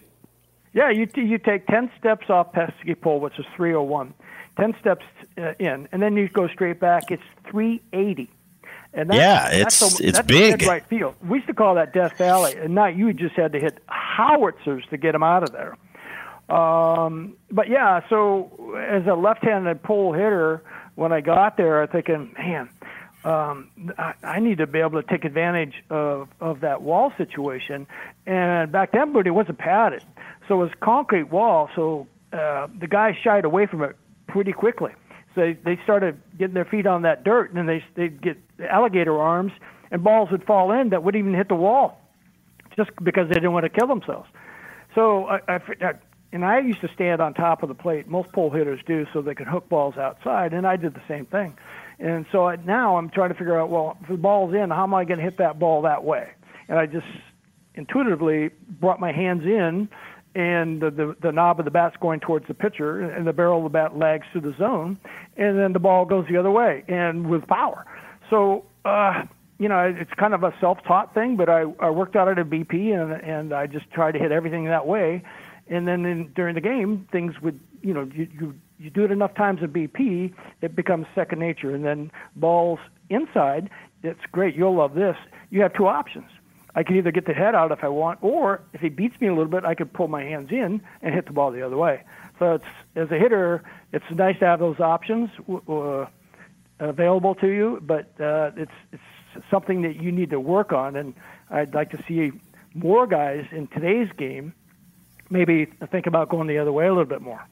[0.72, 4.14] Yeah, you you take ten steps off pesky pole, which is 301.
[4.56, 5.04] Ten steps
[5.40, 7.10] uh, in, and then you go straight back.
[7.10, 8.30] It's 380.
[8.92, 10.62] And that's, yeah, it's that's a, it's big.
[10.62, 11.14] right field.
[11.22, 14.84] We used to call that Death Valley, and not you just had to hit howitzers
[14.90, 15.76] to get them out of there.
[16.54, 20.64] Um, but yeah, so as a left-handed pull hitter,
[20.96, 22.68] when I got there, I'm thinking, man,
[23.22, 27.86] um, I, I need to be able to take advantage of of that wall situation.
[28.26, 30.02] And back then, but it wasn't padded,
[30.48, 31.70] so it was concrete wall.
[31.76, 34.92] So uh, the guys shied away from it pretty quickly.
[35.34, 38.36] So they, they started getting their feet on that dirt, and then they they'd get
[38.68, 39.52] alligator arms,
[39.90, 42.00] and balls would fall in that wouldn't even hit the wall,
[42.76, 44.28] just because they didn't want to kill themselves.
[44.94, 45.92] So I, I, I
[46.32, 48.08] and I used to stand on top of the plate.
[48.08, 51.26] Most pull hitters do, so they can hook balls outside, and I did the same
[51.26, 51.56] thing.
[51.98, 54.84] And so I, now I'm trying to figure out, well, if the ball's in, how
[54.84, 56.30] am I going to hit that ball that way?
[56.68, 57.06] And I just
[57.74, 59.88] intuitively brought my hands in
[60.34, 63.58] and the, the, the knob of the bat's going towards the pitcher, and the barrel
[63.58, 64.98] of the bat lags to the zone,
[65.36, 67.84] and then the ball goes the other way, and with power.
[68.28, 69.22] So, uh,
[69.58, 72.44] you know, it's kind of a self-taught thing, but I, I worked out at a
[72.44, 75.22] BP, and and I just tried to hit everything that way,
[75.68, 79.10] and then in, during the game, things would, you know, you, you you do it
[79.10, 82.78] enough times at BP, it becomes second nature, and then balls
[83.10, 83.68] inside,
[84.02, 84.54] it's great.
[84.54, 85.16] You'll love this.
[85.50, 86.30] You have two options
[86.74, 89.28] I can either get the head out if I want, or if he beats me
[89.28, 91.76] a little bit, I could pull my hands in and hit the ball the other
[91.76, 92.02] way.
[92.38, 92.64] So it's
[92.96, 95.30] as a hitter, it's nice to have those options
[95.68, 96.06] uh,
[96.78, 99.02] available to you, but uh, it's it's
[99.50, 100.96] something that you need to work on.
[100.96, 101.14] And
[101.50, 102.32] I'd like to see
[102.74, 104.54] more guys in today's game
[105.28, 107.42] maybe think about going the other way a little bit more.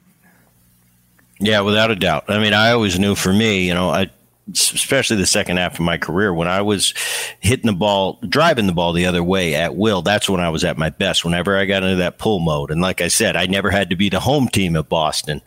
[1.40, 2.24] Yeah, without a doubt.
[2.28, 4.10] I mean, I always knew for me, you know, I
[4.52, 6.94] especially the second half of my career when I was
[7.40, 10.02] hitting the ball, driving the ball the other way at will.
[10.02, 11.24] That's when I was at my best.
[11.24, 13.96] Whenever I got into that pull mode, and like I said, I never had to
[13.96, 15.42] be the home team at Boston,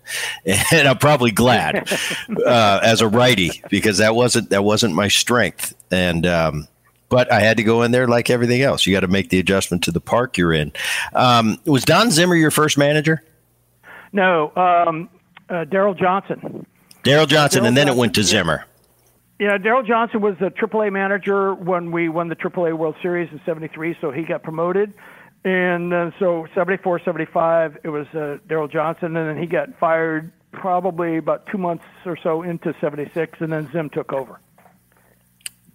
[0.45, 1.91] and I'm probably glad
[2.45, 5.73] uh, as a righty because that wasn't that wasn't my strength.
[5.91, 6.67] And um,
[7.09, 8.85] but I had to go in there like everything else.
[8.85, 10.71] You got to make the adjustment to the park you're in.
[11.13, 13.21] Um, was Don Zimmer your first manager?
[14.13, 15.09] No, um,
[15.49, 16.65] uh, Darrell Johnson.
[17.03, 18.65] Darrell Johnson, Darrell and then Johnson, it went to Zimmer.
[19.41, 23.41] Yeah, Darrell Johnson was the AAA manager when we won the AAA World Series in
[23.43, 24.93] '73, so he got promoted.
[25.43, 30.31] And uh, so 74, 75, it was uh, Darrell Johnson, and then he got fired
[30.51, 34.39] probably about two months or so into 76, and then Zim took over.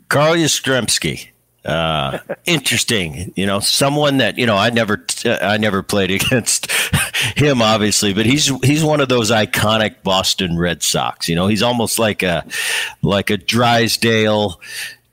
[0.08, 1.30] Carl Yastrzemski.
[1.66, 6.70] Uh, interesting, you know, someone that you know I never, I never played against
[7.36, 11.28] him, obviously, but he's he's one of those iconic Boston Red Sox.
[11.28, 12.46] You know, he's almost like a
[13.02, 14.60] like a Drysdale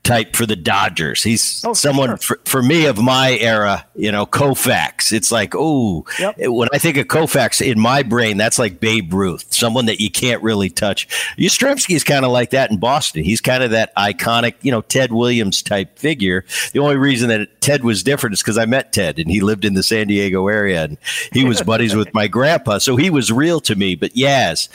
[0.04, 1.22] type for the Dodgers.
[1.22, 2.36] He's oh, someone for, sure.
[2.44, 5.12] for, for, me of my era, you know, Koufax.
[5.12, 6.36] It's like, oh, yep.
[6.38, 10.10] when I think of Koufax in my brain, that's like Babe Ruth, someone that you
[10.10, 11.08] can't really touch.
[11.36, 13.24] Yastrzemski is kind of like that in Boston.
[13.24, 16.44] He's kind of that iconic, you know, Ted Williams type figure.
[16.72, 19.64] The only reason that Ted was different is because I met Ted and he lived
[19.64, 20.98] in the San Diego area and
[21.32, 22.78] he was buddies with my grandpa.
[22.78, 23.94] So he was real to me.
[23.94, 24.68] But Yaz,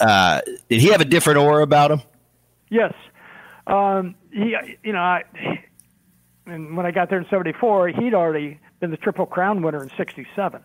[0.00, 2.02] uh, did he have a different aura about him?
[2.70, 2.94] Yes.
[3.66, 5.22] Um, he, you know, I,
[6.46, 9.90] and when I got there in '74, he'd already been the Triple Crown winner in
[9.96, 10.62] '67.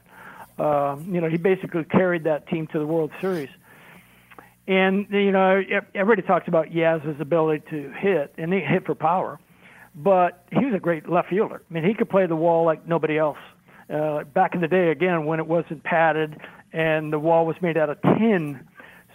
[0.57, 3.49] Uh, you know, he basically carried that team to the World Series.
[4.67, 5.61] And you know,
[5.95, 9.39] everybody talks about Yaz's ability to hit, and he hit for power,
[9.95, 11.61] but he was a great left fielder.
[11.69, 13.39] I mean, he could play the wall like nobody else.
[13.89, 16.39] Uh, back in the day, again, when it wasn't padded
[16.71, 18.59] and the wall was made out of tin,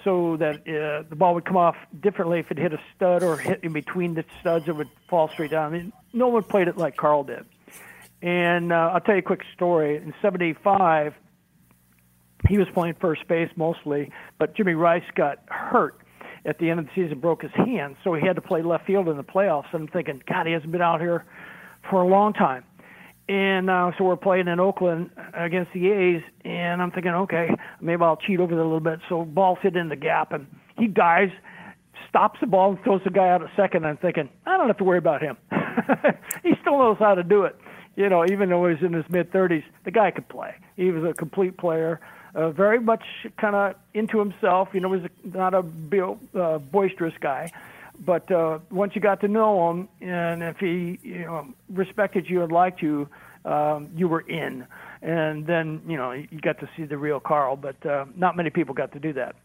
[0.05, 3.37] so that uh, the ball would come off differently if it hit a stud or
[3.37, 5.73] hit in between the studs, it would fall straight down.
[5.73, 7.45] I mean, no one played it like Carl did.
[8.23, 9.97] And uh, I'll tell you a quick story.
[9.97, 11.15] In '75,
[12.49, 16.01] he was playing first base mostly, but Jimmy Rice got hurt
[16.47, 18.87] at the end of the season, broke his hand, so he had to play left
[18.87, 19.73] field in the playoffs.
[19.73, 21.25] And I'm thinking, God, he hasn't been out here
[21.89, 22.65] for a long time.
[23.29, 27.49] And uh, so we're playing in Oakland against the A's, and I'm thinking, okay,
[27.81, 29.01] maybe I'll cheat over there a little bit.
[29.09, 30.47] So ball hit in the gap, and
[30.79, 31.33] he dives,
[32.09, 33.87] stops the ball, and throws the guy out at second.
[33.87, 35.39] I'm thinking, I don't have to worry about him.
[36.43, 37.57] he still knows how to do it.
[37.97, 40.55] You know, even though he's in his mid 30s, the guy could play.
[40.77, 42.01] He was a complete player.
[42.35, 43.05] uh, very much
[43.41, 44.69] kind of into himself.
[44.73, 45.65] You know, was not a
[46.39, 47.51] uh, boisterous guy,
[48.01, 52.43] but uh, once you got to know him, and if he you know respected you
[52.43, 53.09] and liked you,
[53.45, 54.67] um, you were in.
[55.03, 58.51] And then you know you got to see the real Carl, but uh, not many
[58.51, 59.37] people got to do that.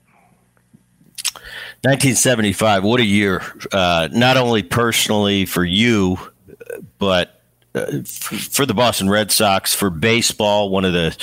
[1.81, 2.83] 1975.
[2.83, 3.41] What a year!
[3.71, 6.17] Uh, not only personally for you,
[6.97, 7.38] but
[7.75, 11.15] uh, for the Boston Red Sox, for baseball, one of the,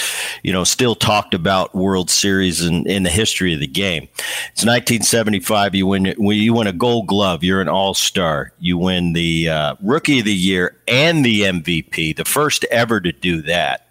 [0.43, 4.05] you know, still talked about World Series in, in the history of the game.
[4.53, 5.75] It's 1975.
[5.75, 6.05] You win.
[6.05, 7.43] You win a Gold Glove.
[7.43, 8.53] You're an All Star.
[8.61, 12.17] You win the uh, Rookie of the Year and the MVP.
[12.17, 13.91] The first ever to do that.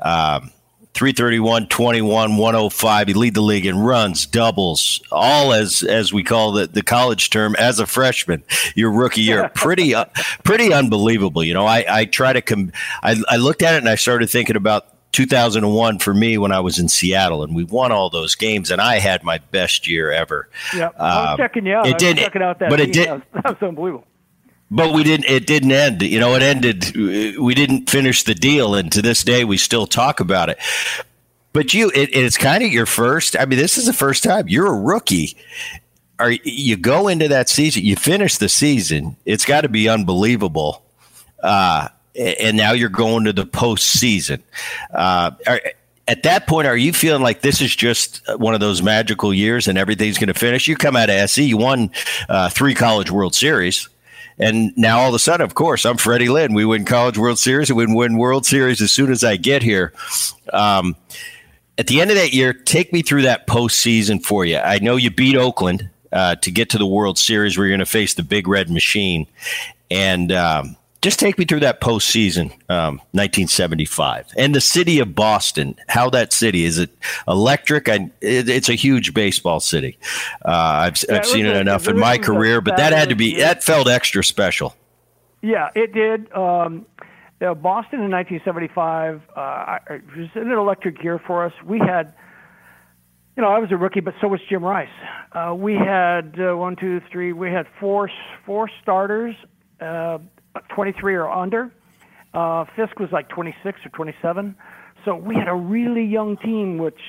[0.00, 0.50] Um,
[0.94, 3.08] 331, 21, 105.
[3.08, 7.30] You lead the league in runs, doubles, all as as we call the, the college
[7.30, 8.42] term as a freshman.
[8.74, 10.06] Your rookie year, pretty uh,
[10.44, 11.44] pretty unbelievable.
[11.44, 12.72] You know, I I try to com-
[13.02, 16.60] I, I looked at it and I started thinking about 2001 for me when I
[16.60, 20.10] was in Seattle, and we won all those games, and I had my best year
[20.10, 20.48] ever.
[20.74, 21.86] Yeah, I was um, checking you out.
[21.86, 22.88] It did, checking out that but team.
[22.88, 23.08] it did.
[23.08, 24.06] That was, that was unbelievable
[24.70, 26.94] but we didn't it didn't end you know it ended
[27.38, 30.58] we didn't finish the deal and to this day we still talk about it
[31.52, 34.48] but you it, it's kind of your first i mean this is the first time
[34.48, 35.36] you're a rookie
[36.18, 40.82] are you go into that season you finish the season it's got to be unbelievable
[41.42, 44.40] uh, and now you're going to the postseason
[44.92, 45.60] uh, are,
[46.08, 49.68] at that point, are you feeling like this is just one of those magical years
[49.68, 50.66] and everything's going to finish?
[50.66, 51.92] You come out of SC, you won
[52.28, 53.88] uh, three College World Series.
[54.40, 56.54] And now all of a sudden, of course, I'm Freddie Lynn.
[56.54, 59.92] We win College World Series we win World Series as soon as I get here.
[60.52, 60.96] Um,
[61.76, 64.56] at the end of that year, take me through that postseason for you.
[64.58, 67.84] I know you beat Oakland uh, to get to the World Series where you're going
[67.84, 69.26] to face the Big Red Machine.
[69.90, 75.74] And um, just take me through that postseason, um, 1975, and the city of Boston.
[75.88, 76.90] How that city is it
[77.26, 77.88] electric?
[77.88, 79.98] I, it, it's a huge baseball city.
[80.44, 83.36] Uh, I've, yeah, I've seen it, enough in my career, but that had to be
[83.36, 84.76] that felt extra special.
[85.42, 86.30] Yeah, it did.
[86.32, 86.84] Um,
[87.40, 91.54] Boston in 1975 uh, it was an electric year for us.
[91.64, 92.12] We had
[93.36, 94.88] you know, I was a rookie, but so was Jim Rice.
[95.32, 97.32] Uh, we had uh, one, two, three.
[97.32, 98.10] We had four
[98.44, 99.34] four starters.
[99.80, 100.18] Uh,
[100.68, 101.72] 23 or under.
[102.32, 104.54] Uh, Fisk was like 26 or 27.
[105.04, 107.00] So we had a really young team, which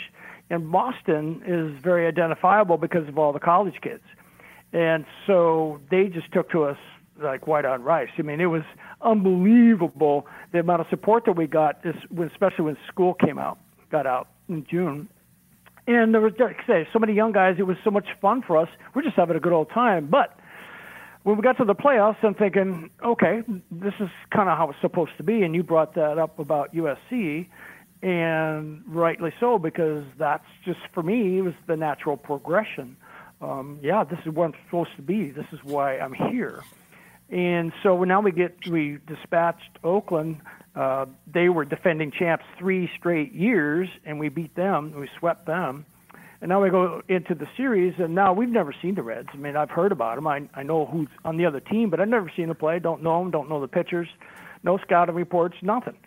[0.50, 4.04] in Boston is very identifiable because of all the college kids.
[4.74, 6.78] And so they just took to us
[7.22, 8.10] like white on rice.
[8.18, 8.64] I mean, it was
[9.02, 13.60] unbelievable the amount of support that we got, especially when school came out,
[13.92, 15.10] got out in June.
[15.88, 17.56] And there was, like I say, so many young guys.
[17.60, 18.70] It was so much fun for us.
[18.94, 20.08] We're just having a good old time.
[20.08, 20.38] But
[21.24, 24.82] when we got to the playoffs, I'm thinking, okay, this is kind of how it's
[24.82, 25.44] supposed to be.
[25.44, 27.48] And you brought that up about USC,
[28.02, 32.98] and rightly so, because that's just for me it was the natural progression.
[33.42, 35.30] Um, yeah, this is where I'm supposed to be.
[35.30, 36.64] This is why I'm here.
[37.30, 40.42] And so now we get we dispatched Oakland.
[40.76, 44.94] Uh, they were defending champs three straight years, and we beat them.
[44.96, 45.86] We swept them.
[46.42, 49.30] And now we go into the series, and now we've never seen the Reds.
[49.32, 50.26] I mean, I've heard about them.
[50.26, 52.80] I I know who's on the other team, but I've never seen them play.
[52.80, 53.30] Don't know them.
[53.32, 54.08] Don't know the pitchers.
[54.64, 55.56] No scouting reports.
[55.62, 55.98] Nothing.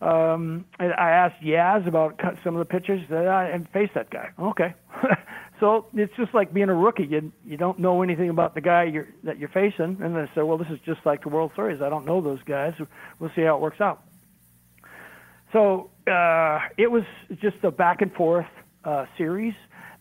[0.00, 4.30] Um, and I asked Yaz about some of the pitchers, that and faced that guy.
[4.38, 4.74] Okay,
[5.60, 7.06] so it's just like being a rookie.
[7.06, 10.42] You you don't know anything about the guy you're that you're facing, and then said,
[10.42, 11.80] well, this is just like the World Series.
[11.80, 12.74] I don't know those guys.
[13.18, 14.04] We'll see how it works out.
[15.52, 17.04] So uh, it was
[17.40, 18.46] just a back and forth
[18.84, 19.54] uh, series.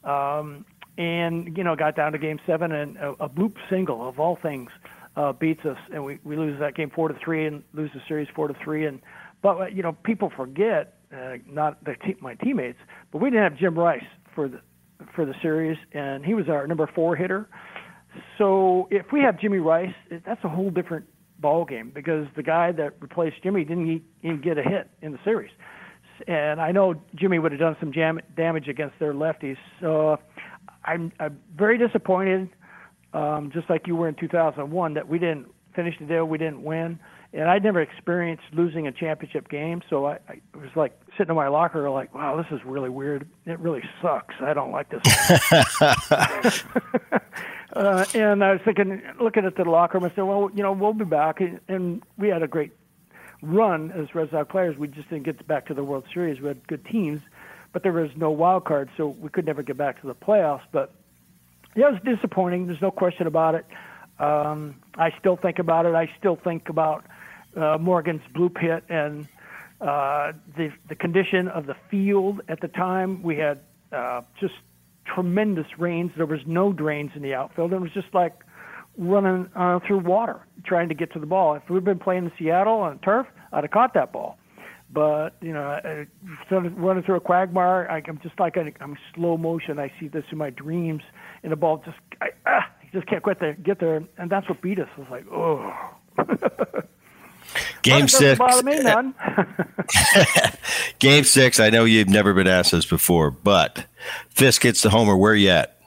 [0.08, 0.66] Um,
[0.98, 4.38] and you know, got down to game seven, and a, a bloop single of all
[4.42, 4.70] things
[5.16, 8.02] uh, beats us, and we, we lose that game four to three, and lose the
[8.08, 8.86] series four to three.
[8.86, 9.02] And
[9.42, 12.80] but uh, you know, people forget, uh, not the te- my teammates,
[13.12, 14.62] but we didn't have Jim Rice for the
[15.16, 17.48] for the series, and he was our number four hitter.
[18.38, 19.94] So if we have Jimmy Rice,
[20.26, 21.06] that's a whole different
[21.40, 25.20] ball game because the guy that replaced Jimmy didn't even get a hit in the
[25.24, 25.52] series
[26.28, 29.58] and I know Jimmy would have done some jam- damage against their lefties.
[29.82, 30.20] So
[30.86, 32.50] I'm, I'm very disappointed,
[33.14, 36.64] um, just like you were in 2001, that we didn't finish the deal, we didn't
[36.64, 37.00] win.
[37.34, 41.36] And I'd never experienced losing a championship game, so I, I was like sitting in
[41.36, 43.28] my locker, like, "Wow, this is really weird.
[43.46, 44.34] It really sucks.
[44.42, 45.02] I don't like this."
[47.74, 50.72] uh, and I was thinking, looking at the locker room, I said, "Well, you know,
[50.72, 52.72] we'll be back." And, and we had a great
[53.42, 54.78] run as Red Sox players.
[54.78, 56.40] We just didn't get back to the World Series.
[56.42, 57.22] We had good teams,
[57.74, 60.64] but there was no wild card, so we could never get back to the playoffs.
[60.72, 60.92] But
[61.76, 62.68] yeah, it was disappointing.
[62.68, 63.66] There's no question about it.
[64.20, 65.94] Um, I still think about it.
[65.94, 67.06] I still think about
[67.56, 69.28] uh, Morgan's bloop hit and
[69.80, 73.22] uh, the the condition of the field at the time.
[73.22, 73.60] We had
[73.92, 74.56] uh, just
[75.06, 76.12] tremendous rains.
[76.18, 77.74] There was no drains in the outfield.
[77.74, 78.34] It was just like
[78.98, 81.56] running uh, through water trying to get to the ball.
[81.56, 84.38] If we'd been playing in Seattle on turf, I'd have caught that ball.
[84.90, 86.08] But you know, I,
[86.50, 89.80] running through a quagmire, I, I'm just like I'm slow motion.
[89.80, 91.02] I see this in my dreams,
[91.44, 94.62] and the ball just I ah, just can't quite there, get there, and that's what
[94.62, 94.88] beat us.
[94.98, 95.74] It was like, oh.
[97.82, 98.40] Game six.
[98.64, 98.80] Me,
[101.00, 101.60] Game six.
[101.60, 103.86] I know you've never been asked this before, but
[104.30, 105.16] Fisk hits the homer.
[105.16, 105.80] Where you at?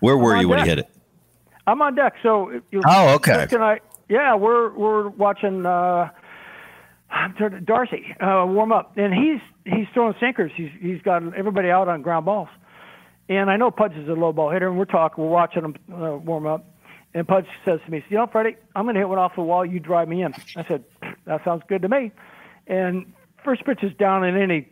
[0.00, 0.93] Where were you when he hit it?
[1.66, 2.14] I'm on deck.
[2.22, 3.46] So oh, okay.
[3.48, 3.80] Can I?
[4.08, 6.10] Yeah, we're we're watching uh,
[7.64, 10.52] Darcy uh, warm up, and he's he's throwing sinkers.
[10.54, 12.48] He's he's got everybody out on ground balls,
[13.28, 15.76] and I know Pudge is a low ball hitter, and we're talking, we're watching him
[15.92, 16.66] uh, warm up,
[17.14, 19.42] and Pudge says to me, "You know, Freddie, I'm going to hit one off the
[19.42, 19.64] wall.
[19.64, 20.84] You drive me in." I said,
[21.24, 22.12] "That sounds good to me,"
[22.66, 23.12] and
[23.42, 24.66] first pitch is down, and then he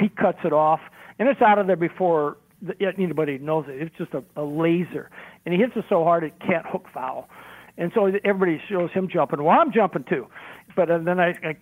[0.00, 0.80] he cuts it off,
[1.18, 2.36] and it's out of there before
[2.80, 3.80] anybody knows it.
[3.80, 5.10] It's just a, a laser,
[5.44, 7.28] and he hits it so hard it can't hook foul.
[7.76, 9.42] And so everybody shows him jumping.
[9.42, 10.26] Well, I'm jumping too.
[10.74, 11.56] But uh, then I,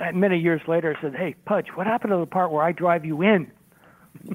[0.00, 2.72] I, many years later, I said, "Hey, Pudge, what happened to the part where I
[2.72, 3.50] drive you in?"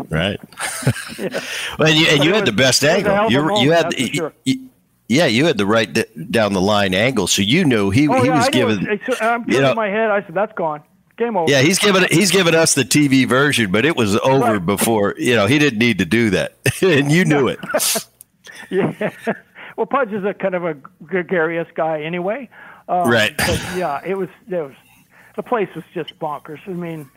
[0.09, 0.39] Right.
[1.17, 1.43] yeah.
[1.79, 3.31] Well, and you, and you had was, the best angle.
[3.31, 4.33] You you had sure.
[4.45, 4.69] you,
[5.09, 8.21] yeah, you had the right d- down the line angle, so you knew he oh,
[8.21, 8.99] he yeah, was giving.
[9.21, 10.11] I'm you know, my head.
[10.11, 10.83] I said, "That's gone."
[11.17, 11.51] Game over.
[11.51, 14.65] Yeah, he's given he's given us the TV version, but it was over right.
[14.65, 15.15] before.
[15.17, 17.59] You know, he didn't need to do that, and you knew it.
[18.69, 19.11] yeah.
[19.77, 22.49] Well, Pudge is a kind of a gregarious guy anyway.
[22.87, 23.35] Um, right.
[23.37, 24.29] But yeah, it was.
[24.49, 24.73] It was.
[25.35, 26.59] The place was just bonkers.
[26.67, 27.09] I mean,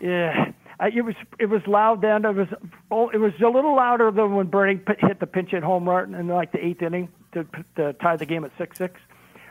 [0.00, 0.52] yeah.
[0.78, 2.24] I, it was it was loud then.
[2.24, 2.48] It was
[2.90, 6.14] oh, it was a little louder than when Bernie hit the pinch hit home run
[6.14, 9.00] in like the eighth inning to, to tie the game at six six.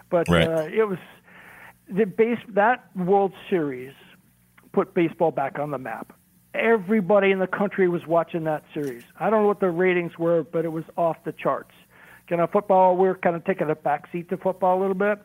[0.10, 0.48] But right.
[0.48, 1.00] uh, it was
[1.90, 3.94] the base that World Series
[4.72, 6.14] put baseball back on the map.
[6.54, 9.04] Everybody in the country was watching that series.
[9.20, 11.74] I don't know what the ratings were, but it was off the charts.
[12.30, 14.96] You know, football, we are kind of taking a back seat to football a little
[14.96, 15.20] bit.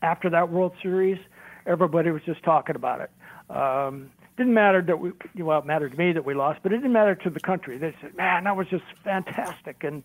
[0.00, 1.18] After that World Series,
[1.66, 3.10] everybody was just talking about it.
[3.54, 6.76] Um, didn't matter that we, well, it mattered to me that we lost, but it
[6.76, 7.78] didn't matter to the country.
[7.78, 9.84] They said, man, that was just fantastic.
[9.84, 10.02] And,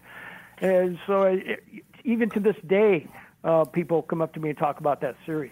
[0.60, 1.64] and so it,
[2.04, 3.08] even to this day,
[3.44, 5.52] uh, people come up to me and talk about that series.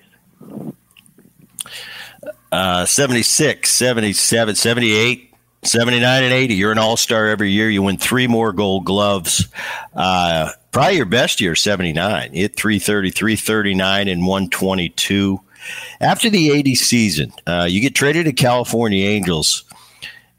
[2.51, 5.33] Uh, 76, 77, 78,
[5.63, 6.53] 79, and 80.
[6.53, 7.69] You're an all star every year.
[7.69, 9.47] You win three more gold gloves.
[9.93, 12.33] Uh, probably your best year, 79.
[12.33, 15.41] You hit 330, 339, and 122.
[15.99, 19.65] After the 80 season, uh, you get traded to California Angels.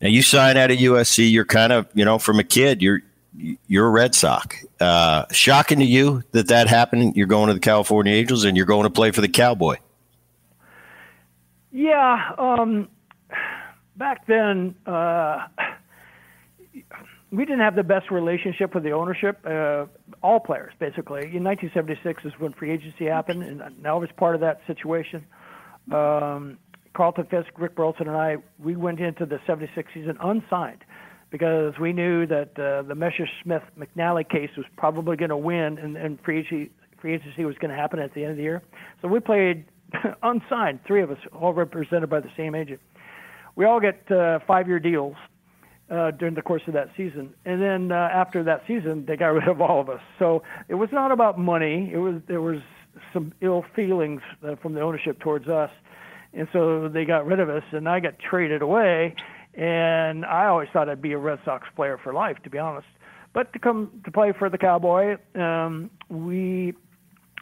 [0.00, 1.30] Now you sign out of USC.
[1.30, 3.02] You're kind of, you know, from a kid, you're
[3.66, 4.64] you're a Red Sox.
[4.80, 7.16] Uh, shocking to you that that happened.
[7.16, 9.76] You're going to the California Angels and you're going to play for the Cowboy.
[11.70, 12.88] Yeah, um,
[13.96, 15.46] back then uh,
[17.30, 19.38] we didn't have the best relationship with the ownership.
[19.44, 19.86] Uh,
[20.22, 21.22] all players, basically.
[21.34, 25.26] In 1976 is when free agency happened, and I was part of that situation.
[25.92, 26.58] Um,
[26.94, 30.84] Carlton Fisk, Rick Burleson, and I, we went into the 76 season unsigned
[31.30, 35.96] because we knew that uh, the Messersmith McNally case was probably going to win, and,
[35.96, 38.60] and free agency free agency was going to happen at the end of the year.
[39.00, 39.66] So we played
[40.22, 42.80] unsigned, three of us, all represented by the same agent.
[43.56, 45.16] We all get uh, five-year deals
[45.90, 49.28] uh, during the course of that season, and then uh, after that season, they got
[49.28, 50.00] rid of all of us.
[50.18, 51.90] So it was not about money.
[51.92, 52.58] It was there was
[53.12, 55.70] some ill feelings uh, from the ownership towards us,
[56.34, 59.14] and so they got rid of us, and I got traded away.
[59.54, 62.86] And I always thought I'd be a Red Sox player for life, to be honest.
[63.32, 66.74] But to come to play for the Cowboy, um, we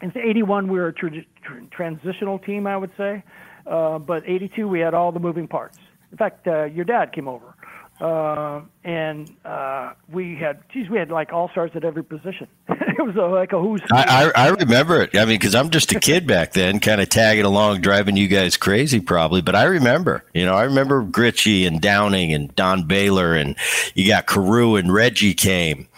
[0.03, 3.23] in 81 we were a tra- tra- transitional team, I would say.
[3.67, 5.79] Uh, but 82 we had all the moving parts.
[6.13, 7.55] In fact, uh, your dad came over,
[8.01, 12.47] uh, and uh, we had, geez, we had like all stars at every position.
[12.69, 13.81] it was a, like a who's.
[13.91, 15.17] I, I, I remember it.
[15.17, 18.29] I mean, because I'm just a kid back then, kind of tagging along, driving you
[18.29, 19.41] guys crazy, probably.
[19.43, 23.57] But I remember, you know, I remember Gritchie and Downing and Don Baylor, and
[23.95, 25.89] you got Carew and Reggie came.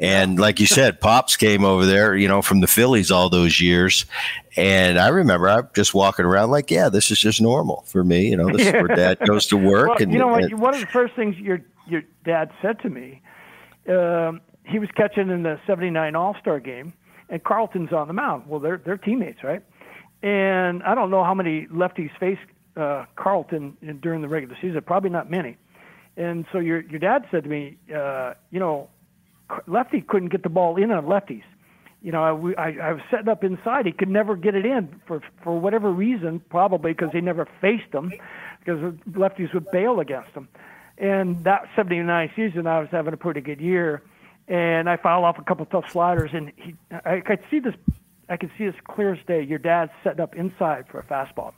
[0.00, 3.60] And like you said, Pops came over there, you know, from the Phillies all those
[3.60, 4.06] years.
[4.56, 8.28] And I remember I'm just walking around like, yeah, this is just normal for me.
[8.28, 9.88] You know, this is where dad goes to work.
[9.88, 10.44] well, and you know what?
[10.44, 13.22] And, one of the first things your your dad said to me,
[13.88, 16.92] um, he was catching in the '79 All Star game,
[17.28, 18.44] and Carlton's on the mound.
[18.46, 19.62] Well, they're they're teammates, right?
[20.22, 22.38] And I don't know how many lefties face
[22.76, 24.80] uh, Carlton during the regular season.
[24.82, 25.56] Probably not many.
[26.16, 28.88] And so your your dad said to me, uh, you know,
[29.66, 31.44] lefty couldn't get the ball in on lefties.
[32.02, 32.22] you know,
[32.56, 33.86] I, I, I was setting up inside.
[33.86, 37.90] He could never get it in for for whatever reason, probably because he never faced
[37.92, 38.12] them,
[38.60, 38.80] because
[39.10, 40.48] lefties would bail against him.
[40.96, 44.02] And that 79 season, I was having a pretty good year,
[44.48, 46.74] and I fouled off a couple of tough sliders, and he,
[47.04, 47.74] I could see this,
[48.28, 49.42] I could see this clear as day.
[49.42, 51.52] Your dad's setting up inside for a fastball.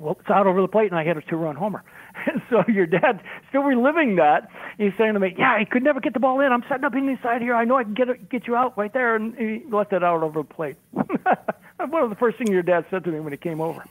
[0.00, 1.84] Well, it's out over the plate, and I hit a two-run homer.
[2.26, 4.50] And so your dad still reliving that.
[4.76, 6.52] He's saying to me, "Yeah, he could never get the ball in.
[6.52, 7.54] I'm setting up inside here.
[7.54, 10.04] I know I can get it, get you out right there." And he left it
[10.04, 10.76] out over the plate.
[10.90, 13.84] One of the first things your dad said to me when he came over.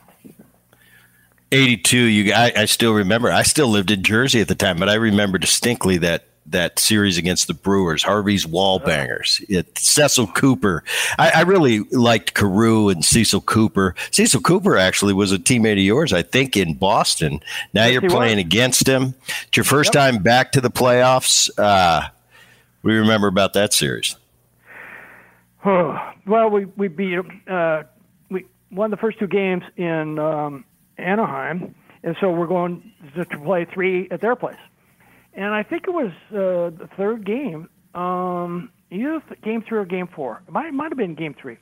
[1.50, 4.88] 82 you I, I still remember i still lived in jersey at the time but
[4.88, 10.84] i remember distinctly that that series against the Brewers, Harvey's Wallbangers, it, Cecil Cooper.
[11.18, 13.94] I, I, really liked Carew and Cecil Cooper.
[14.10, 17.40] Cecil Cooper actually was a teammate of yours, I think, in Boston.
[17.72, 18.44] Now yes, you're playing was.
[18.44, 19.14] against him.
[19.48, 20.02] It's your first yep.
[20.12, 21.50] time back to the playoffs.
[21.58, 22.08] Uh,
[22.82, 24.16] we remember about that series.
[25.64, 27.82] well, we we beat uh,
[28.30, 30.64] we won the first two games in um,
[30.96, 34.56] Anaheim, and so we're going to play three at their place
[35.40, 40.06] and I think it was uh, the third game, um, either game three or game
[40.14, 40.42] four.
[40.46, 41.56] It might, it might have been game three.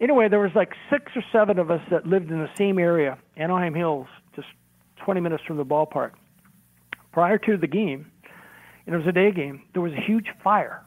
[0.00, 3.18] Anyway, there was like six or seven of us that lived in the same area,
[3.36, 4.48] Anaheim Hills, just
[5.04, 6.12] 20 minutes from the ballpark.
[7.12, 8.10] Prior to the game,
[8.86, 10.82] and it was a day game, there was a huge fire,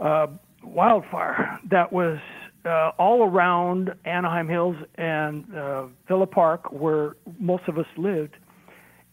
[0.00, 0.26] uh,
[0.64, 2.18] wildfire that was
[2.64, 8.34] uh, all around Anaheim Hills and uh, Villa Park, where most of us lived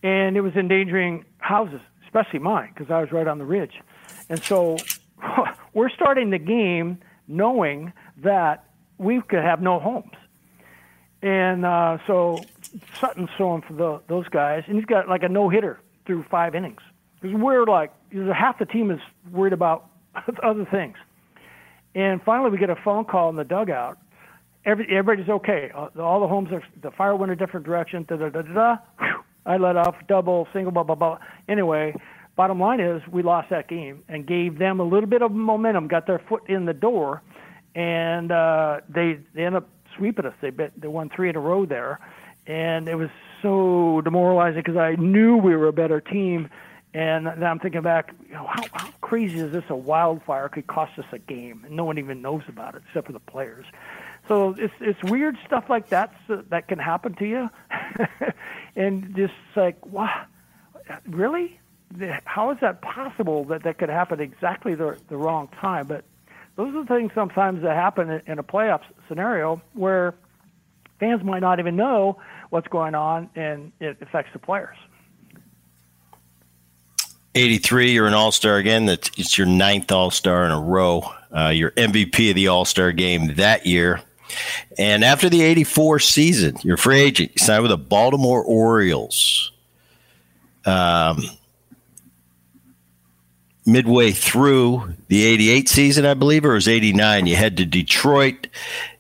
[0.06, 3.82] and it was endangering houses, especially mine, because I was right on the ridge.
[4.30, 4.78] And so
[5.74, 8.66] we're starting the game knowing that
[9.00, 10.14] we could have no homes.
[11.24, 12.40] And uh, so
[13.00, 16.54] Sutton's throwing for the, those guys, and he's got like a no hitter through five
[16.54, 16.82] innings.
[17.20, 17.92] Because we're like,
[18.32, 19.00] half the team is
[19.32, 19.90] worried about
[20.44, 20.98] other things.
[21.96, 23.98] And finally, we get a phone call in the dugout.
[24.66, 25.72] Every, everybody's okay.
[25.74, 28.06] All the homes are, the fire went a different direction.
[28.08, 28.54] Da da da da.
[28.54, 28.78] da.
[29.46, 31.20] I let off double, single, blah, blah, blah.
[31.48, 31.96] Anyway,
[32.36, 35.88] bottom line is we lost that game and gave them a little bit of momentum,
[35.88, 37.22] got their foot in the door,
[37.76, 40.34] and uh, they they ended up sweeping us.
[40.42, 42.00] They bet they won three in a row there,
[42.48, 43.10] and it was
[43.42, 46.50] so demoralizing because I knew we were a better team.
[46.94, 49.66] And then I'm thinking back, you know, how, how crazy is this?
[49.68, 53.08] A wildfire could cost us a game, and no one even knows about it except
[53.08, 53.66] for the players.
[54.28, 57.50] So it's it's weird stuff like that that can happen to you,
[58.76, 60.26] and just like, wow,
[61.08, 61.60] really?
[62.26, 65.88] How is that possible that that could happen exactly the the wrong time?
[65.88, 66.06] But
[66.56, 70.16] those are the things sometimes that happen in a playoff scenario where
[71.00, 72.20] fans might not even know
[72.50, 74.78] what's going on, and it affects the players.
[77.36, 78.88] 83, you're an All Star again.
[78.88, 81.04] It's your ninth All Star in a row.
[81.36, 84.02] Uh, your MVP of the All Star game that year.
[84.78, 87.32] And after the 84 season, you're free agent.
[87.36, 89.52] You signed with the Baltimore Orioles.
[90.66, 91.24] Um,
[93.66, 98.48] midway through the 88 season, I believe, or it was 89, you head to Detroit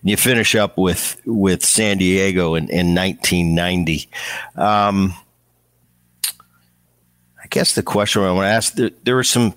[0.02, 4.10] and you finish up with, with San Diego in, in 1990.
[4.56, 5.14] Um,
[7.44, 9.54] I guess the question I want to ask there, there were some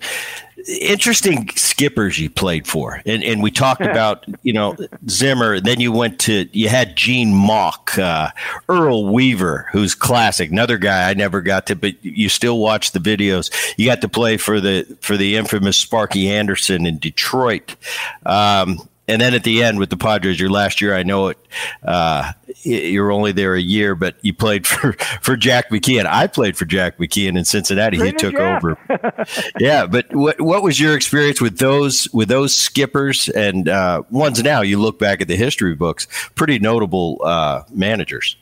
[0.69, 4.75] interesting skippers you played for, and and we talked about you know
[5.09, 5.59] Zimmer.
[5.59, 8.31] Then you went to you had Gene Mauch, uh,
[8.67, 10.51] Earl Weaver, who's classic.
[10.51, 13.51] Another guy I never got to, but you still watch the videos.
[13.77, 17.75] You got to play for the for the infamous Sparky Anderson in Detroit.
[18.25, 21.37] Um, and then at the end with the Padres, your last year, I know it.
[21.83, 22.31] Uh,
[22.61, 26.05] you're only there a year, but you played for for Jack McKeon.
[26.05, 27.97] I played for Jack McKeon in Cincinnati.
[27.97, 28.63] he took Jack.
[28.63, 28.77] over.
[29.59, 34.41] yeah, but what what was your experience with those with those skippers and uh, ones
[34.43, 34.61] now?
[34.61, 38.37] You look back at the history books, pretty notable uh, managers.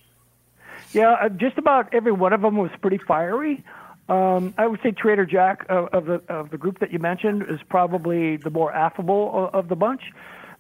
[0.94, 3.64] Yeah, uh, just about every one of them was pretty fiery.
[4.10, 7.44] Um, I would say Trader Jack of, of, the of the group that you mentioned
[7.44, 10.02] is probably the more affable of, of the bunch.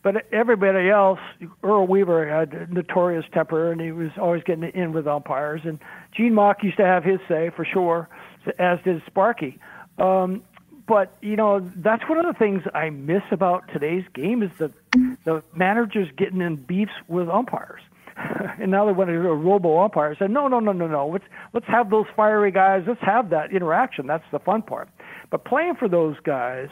[0.08, 1.20] But everybody else,
[1.64, 5.64] Earl Weaver had a notorious temper, and he was always getting in with umpires.
[5.66, 5.80] And
[6.16, 8.08] Gene Mauch used to have his say for sure,
[8.58, 9.60] as did Sparky.
[9.98, 10.44] Um,
[10.88, 14.72] but you know, that's one of the things I miss about today's game is the
[15.26, 17.82] the managers getting in beefs with umpires.
[18.62, 20.16] and now they want to a robo umpire.
[20.18, 21.06] Said, no, no, no, no, no.
[21.10, 22.86] Let's let's have those fiery guys.
[22.88, 24.08] Let's have that interaction.
[24.08, 24.88] That's the fun part.
[25.32, 26.70] But playing for those guys,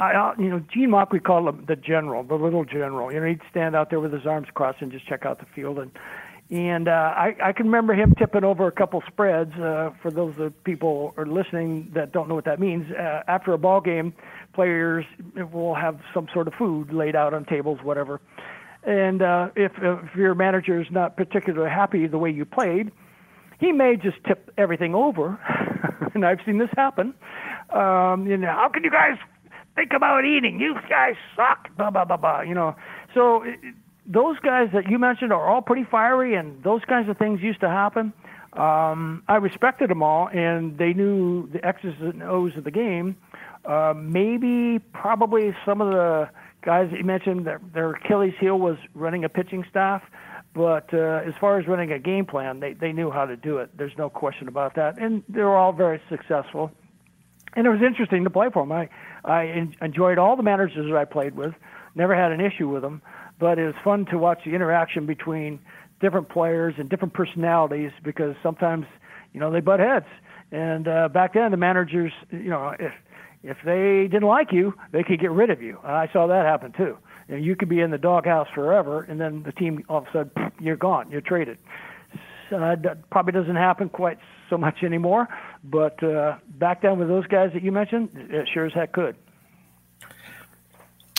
[0.00, 3.12] I, you know, Gene Mauch, we call him the general, the little general.
[3.12, 5.46] You know, he'd stand out there with his arms crossed and just check out the
[5.54, 5.78] field.
[5.78, 5.90] And
[6.50, 9.52] And uh, I, I can remember him tipping over a couple spreads.
[9.54, 13.52] Uh, for those of people are listening that don't know what that means, uh, after
[13.52, 14.12] a ball game,
[14.52, 15.04] players
[15.52, 18.20] will have some sort of food laid out on tables, whatever.
[18.82, 22.90] And uh, if, if your manager is not particularly happy the way you played,
[23.60, 25.38] he may just tip everything over.
[26.14, 27.14] and I've seen this happen.
[27.70, 29.18] Um, you know, how can you guys
[29.74, 30.60] think about eating?
[30.60, 31.74] You guys suck.
[31.76, 32.40] Blah blah blah blah.
[32.42, 32.76] You know,
[33.14, 33.44] so
[34.06, 37.60] those guys that you mentioned are all pretty fiery, and those kinds of things used
[37.60, 38.12] to happen.
[38.54, 43.16] Um, I respected them all, and they knew the X's and O's of the game.
[43.64, 46.28] Uh, maybe, probably some of the
[46.62, 50.02] guys that you mentioned, their, their Achilles heel was running a pitching staff.
[50.52, 53.58] But uh, as far as running a game plan, they, they knew how to do
[53.58, 53.70] it.
[53.76, 54.98] There's no question about that.
[54.98, 56.72] And they were all very successful.
[57.54, 58.72] And it was interesting to play for them.
[58.72, 58.88] I,
[59.24, 61.54] I enjoyed all the managers that I played with,
[61.94, 63.02] never had an issue with them
[63.40, 65.58] but it was fun to watch the interaction between
[66.00, 68.86] different players and different personalities because sometimes
[69.32, 70.06] you know they butt heads.
[70.52, 72.92] And uh, back then, the managers, you know, if
[73.42, 75.78] if they didn't like you, they could get rid of you.
[75.82, 76.98] And I saw that happen too.
[77.28, 80.06] You, know, you could be in the doghouse forever, and then the team all of
[80.08, 81.58] a sudden you're gone, you're traded.
[82.50, 84.18] So uh, that probably doesn't happen quite
[84.50, 85.28] so much anymore,
[85.64, 89.16] but uh, back then with those guys that you mentioned, it sure as heck could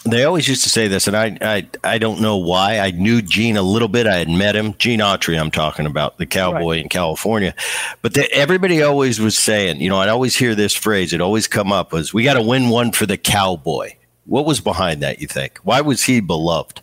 [0.04, 2.80] they always used to say this, and I, I I don't know why.
[2.80, 4.08] I knew Gene a little bit.
[4.08, 5.39] I had met him, Gene Autry.
[5.39, 6.82] I'm talking about the cowboy right.
[6.82, 7.54] in California,
[8.02, 11.14] but the, everybody always was saying, you know, I'd always hear this phrase.
[11.14, 13.92] It always come up was, "We got to win one for the cowboy."
[14.26, 15.20] What was behind that?
[15.20, 15.60] You think?
[15.60, 16.82] Why was he beloved?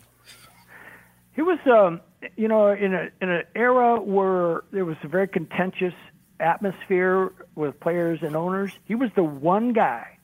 [1.35, 2.01] He was, um,
[2.37, 5.95] you know, in a in an era where there was a very contentious
[6.41, 8.72] atmosphere with players and owners.
[8.84, 10.18] He was the one guy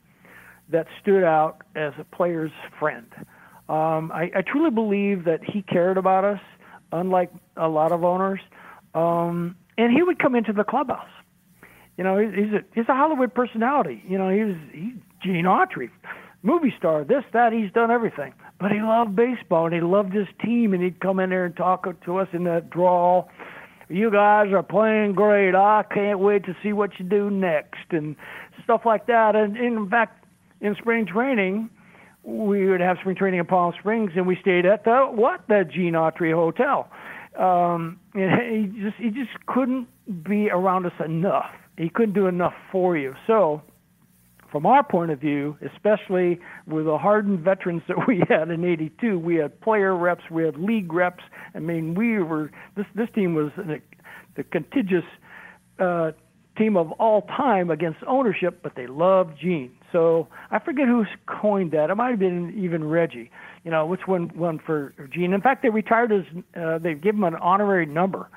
[0.68, 3.06] that stood out as a player's friend.
[3.68, 6.40] Um, I, I truly believe that he cared about us,
[6.92, 8.40] unlike a lot of owners.
[8.94, 11.08] Um, and he would come into the clubhouse.
[11.96, 14.02] You know, he's a he's a Hollywood personality.
[14.08, 15.90] You know, he's he's Gene Autry,
[16.42, 17.52] movie star, this that.
[17.52, 20.74] He's done everything, but he loved baseball and he loved his team.
[20.74, 23.28] And he'd come in there and talk to us in that drawl.
[23.89, 25.55] You guys are playing great.
[25.55, 28.16] I can't wait to see what you do next and
[28.62, 29.37] stuff like that.
[29.37, 30.24] And, in fact,
[30.61, 31.68] in spring training,
[32.22, 35.64] we would have spring training in Palm Springs, and we stayed at the what the
[35.70, 36.89] Gene Autry Hotel.
[37.39, 39.89] Um, and he just he just couldn't
[40.24, 41.51] be around us enough.
[41.76, 43.14] He couldn't do enough for you.
[43.26, 43.62] So,
[44.55, 46.38] from our point of view, especially
[46.68, 50.57] with the hardened veterans that we had in '82, we had player reps, we had
[50.57, 51.24] league reps.
[51.57, 53.80] I mean, we were this this team was the,
[54.36, 55.02] the contiguous
[55.80, 56.12] uh,
[56.57, 59.72] team of all time against ownership, but they loved Gene.
[59.90, 61.90] So I forget who coined that.
[61.90, 63.32] It might have been even Reggie.
[63.64, 65.32] You know, which one one for Gene.
[65.32, 66.26] In fact, they retired his.
[66.57, 68.28] Uh, they gave him an honorary number,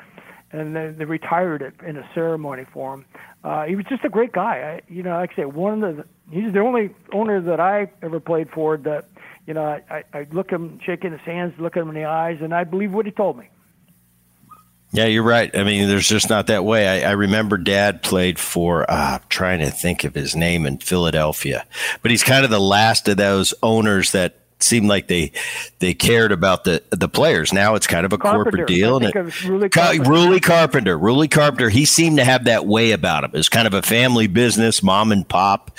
[0.52, 3.06] and they, they retired it in a ceremony for him.
[3.43, 4.82] Uh, he was just a great guy.
[4.88, 6.06] I, you know, like I say, one of the.
[6.30, 9.06] He's the only owner that I ever played for that.
[9.45, 12.54] You know, I, I, look him, shaking his hands, look him in the eyes, and
[12.54, 13.48] I believe what he told me.
[14.91, 15.56] Yeah, you're right.
[15.56, 17.04] I mean, there's just not that way.
[17.04, 18.89] I, I remember Dad played for.
[18.89, 21.66] Uh, trying to think of his name in Philadelphia,
[22.02, 25.32] but he's kind of the last of those owners that seemed like they
[25.80, 27.53] they cared about the the players.
[27.53, 28.51] Now it's kind of a Carpenter.
[28.51, 28.97] corporate deal.
[28.97, 30.10] and it, Ruly Carpenter.
[30.10, 30.97] Ruly Carpenter.
[30.97, 31.70] Ruly Carpenter.
[31.70, 33.32] He seemed to have that way about him.
[33.34, 35.72] It's kind of a family business, mom and pop.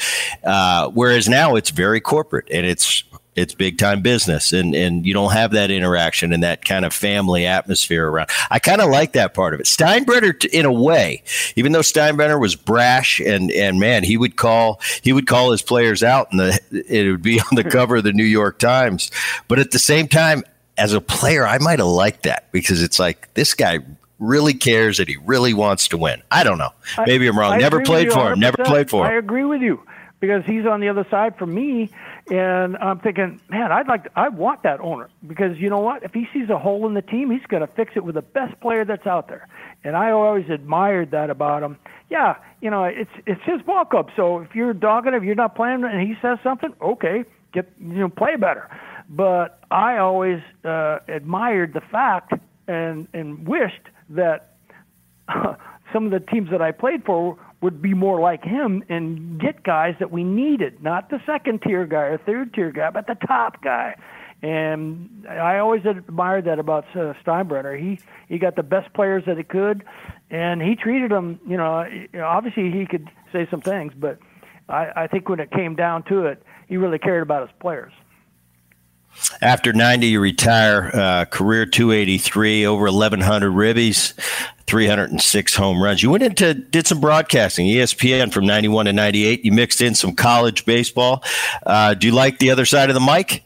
[0.45, 3.05] Uh, whereas now it's very corporate and it's
[3.39, 4.53] it's big time business.
[4.53, 8.31] And and you don't have that interaction and that kind of family atmosphere around.
[8.51, 9.67] I kind of like that part of it.
[9.67, 11.23] Steinbrenner in a way
[11.57, 15.63] even though steinbrenner was brash and and man he would call he would call his
[15.63, 17.69] players out and the it would be on the hmm.
[17.69, 19.11] cover of the new york times.
[19.47, 20.43] But at the same time
[20.77, 23.81] as a player i might have liked that because it's like this guy
[24.19, 26.21] really cares and he really wants to win.
[26.33, 26.71] I don't know.
[27.07, 27.53] Maybe i'm wrong.
[27.53, 28.41] I never played for him.
[28.41, 29.13] Never played for him.
[29.13, 29.81] i agree with you
[30.21, 31.91] because he's on the other side for me
[32.31, 36.03] and I'm thinking, man, I'd like, to, I want that owner because you know what?
[36.03, 38.23] If he sees a hole in the team, he's going to fix it with the
[38.23, 39.49] best player that's out there.
[39.85, 41.79] And I always admired that about him.
[42.11, 44.11] Yeah, you know, it's it's his ball club.
[44.17, 47.95] So if you're dogging him, you're not playing, and he says something, okay, get you
[47.95, 48.69] know, play better.
[49.09, 52.33] But I always uh, admired the fact
[52.67, 54.57] and and wished that
[55.93, 59.65] some of the teams that I played for would be more like him and get
[59.65, 63.17] guys that we needed, not the second tier guy or third tier guy, but the
[63.27, 63.97] top guy.
[64.43, 67.79] And I always admired that about uh, Steinbrenner.
[67.79, 67.99] He
[68.29, 69.83] he got the best players that he could,
[70.31, 71.41] and he treated them.
[71.49, 71.85] You know,
[72.23, 74.21] obviously he could say some things, but
[74.69, 77.93] I, I think when it came down to it, he really cared about his players.
[79.41, 80.91] After 90, you retire.
[80.95, 84.15] Uh, career 283, over 1,100 ribbies,
[84.69, 86.03] 306 home runs.
[86.03, 89.45] You went into did some broadcasting, ESPN from 91 to 98.
[89.45, 91.25] You mixed in some college baseball.
[91.65, 93.45] Uh, do you like the other side of the mic?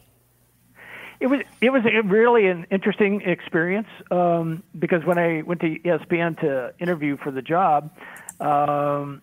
[1.20, 6.40] It was it was really an interesting experience um, because when I went to ESPN
[6.40, 7.96] to interview for the job,
[8.40, 9.22] um,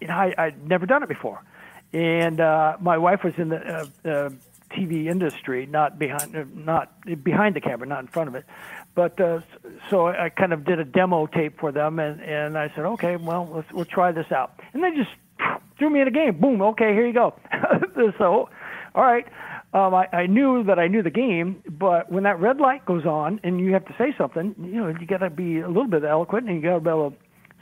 [0.00, 1.42] you know I, I'd never done it before,
[1.92, 4.30] and uh, my wife was in the uh, uh,
[4.72, 6.92] TV industry, not behind uh, not
[7.22, 8.44] behind the camera, not in front of it,
[8.94, 9.40] but uh,
[9.90, 13.16] so I kind of did a demo tape for them, and and I said, okay,
[13.16, 15.10] well let's we'll try this out, and they just
[15.78, 16.40] threw me in a game.
[16.40, 17.34] Boom, okay, here you go.
[18.18, 18.48] so,
[18.94, 19.26] all right
[19.74, 23.06] um, I, I knew that I knew the game, but when that red light goes
[23.06, 25.86] on and you have to say something, you know, you got to be a little
[25.86, 27.16] bit eloquent and you got to be able to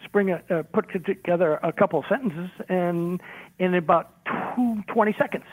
[0.04, 3.20] spring a, uh, put together a couple of sentences and
[3.60, 5.44] in about two, 20 seconds.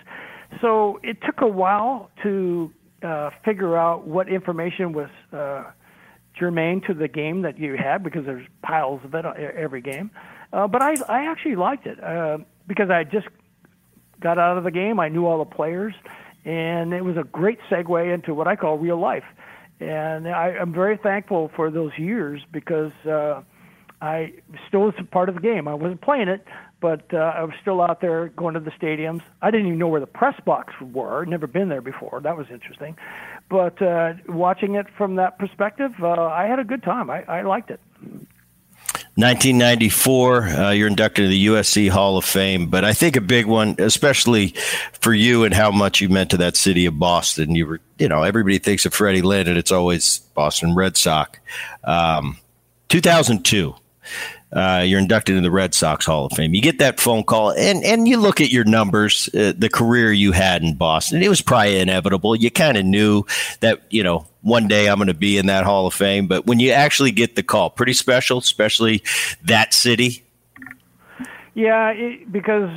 [0.61, 2.71] So it took a while to
[3.03, 5.65] uh, figure out what information was uh,
[6.37, 10.11] germane to the game that you had because there's piles of it every game.
[10.53, 13.27] Uh, but I, I actually liked it uh, because I just
[14.19, 14.99] got out of the game.
[14.99, 15.93] I knew all the players
[16.45, 19.25] and it was a great segue into what I call real life.
[19.79, 23.41] And I, I'm very thankful for those years because uh,
[24.01, 24.33] I
[24.67, 25.67] still was a part of the game.
[25.67, 26.45] I wasn't playing it,
[26.79, 29.21] but uh, I was still out there going to the stadiums.
[29.41, 31.25] I didn't even know where the press box were.
[31.25, 32.19] Never been there before.
[32.21, 32.97] That was interesting.
[33.49, 37.09] But uh, watching it from that perspective, uh, I had a good time.
[37.09, 37.79] I, I liked it.
[39.17, 42.67] 1994, uh, you're inducted to the USC Hall of Fame.
[42.67, 44.49] But I think a big one, especially
[45.01, 47.55] for you and how much you meant to that city of Boston.
[47.55, 51.39] You were, you know, everybody thinks of Freddie Lynn, and it's always Boston Red Sox.
[51.83, 52.37] Um,
[52.89, 53.73] 2002
[54.53, 56.53] uh, you're inducted in the Red Sox Hall of Fame.
[56.53, 60.13] You get that phone call, and and you look at your numbers, uh, the career
[60.13, 61.21] you had in Boston.
[61.21, 62.35] It was probably inevitable.
[62.35, 63.23] You kind of knew
[63.59, 66.27] that you know one day I'm going to be in that Hall of Fame.
[66.27, 69.03] But when you actually get the call, pretty special, especially
[69.43, 70.23] that city.
[71.53, 72.69] Yeah, it, because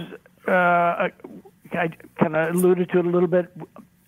[0.49, 1.13] uh, I,
[1.73, 3.53] I kind of alluded to it a little bit.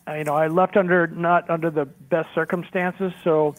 [0.08, 3.54] You know, I left under not under the best circumstances, so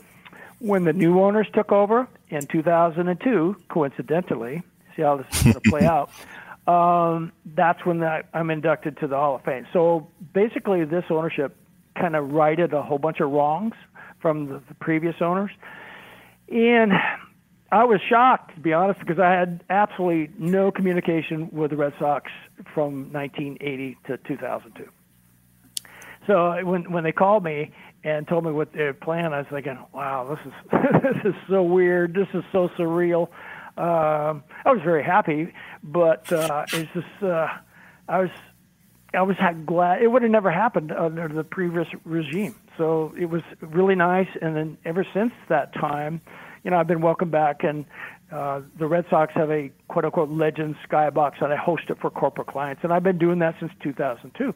[0.64, 4.64] when the new owners took over in 2002, coincidentally,
[4.96, 6.10] see how this is going to play out.
[6.66, 9.68] Um, that's when the, I'm inducted to the Hall of Fame.
[9.74, 11.58] So basically, this ownership
[12.00, 13.74] kind of righted a whole bunch of wrongs
[14.22, 15.52] from the, the previous owners,
[16.48, 16.94] and
[17.70, 21.96] I was shocked to be honest because I had absolutely no communication with the Red
[22.00, 22.32] Sox
[22.74, 24.90] from 1980 to 2002.
[26.28, 27.74] So when when they called me
[28.04, 29.34] and told me what their plan.
[29.34, 32.14] I was thinking, wow, this is this is so weird.
[32.14, 33.30] This is so surreal.
[33.76, 37.48] Um, I was very happy, but uh, it's just uh,
[38.08, 38.30] I was
[39.14, 42.56] I was glad it would have never happened under the previous regime.
[42.78, 44.28] So it was really nice.
[44.42, 46.22] And then ever since that time,
[46.64, 47.86] you know, I've been welcomed back and.
[48.32, 52.10] Uh, the Red Sox have a quote unquote legend skybox and I host it for
[52.10, 54.56] corporate clients, and I've been doing that since 2002.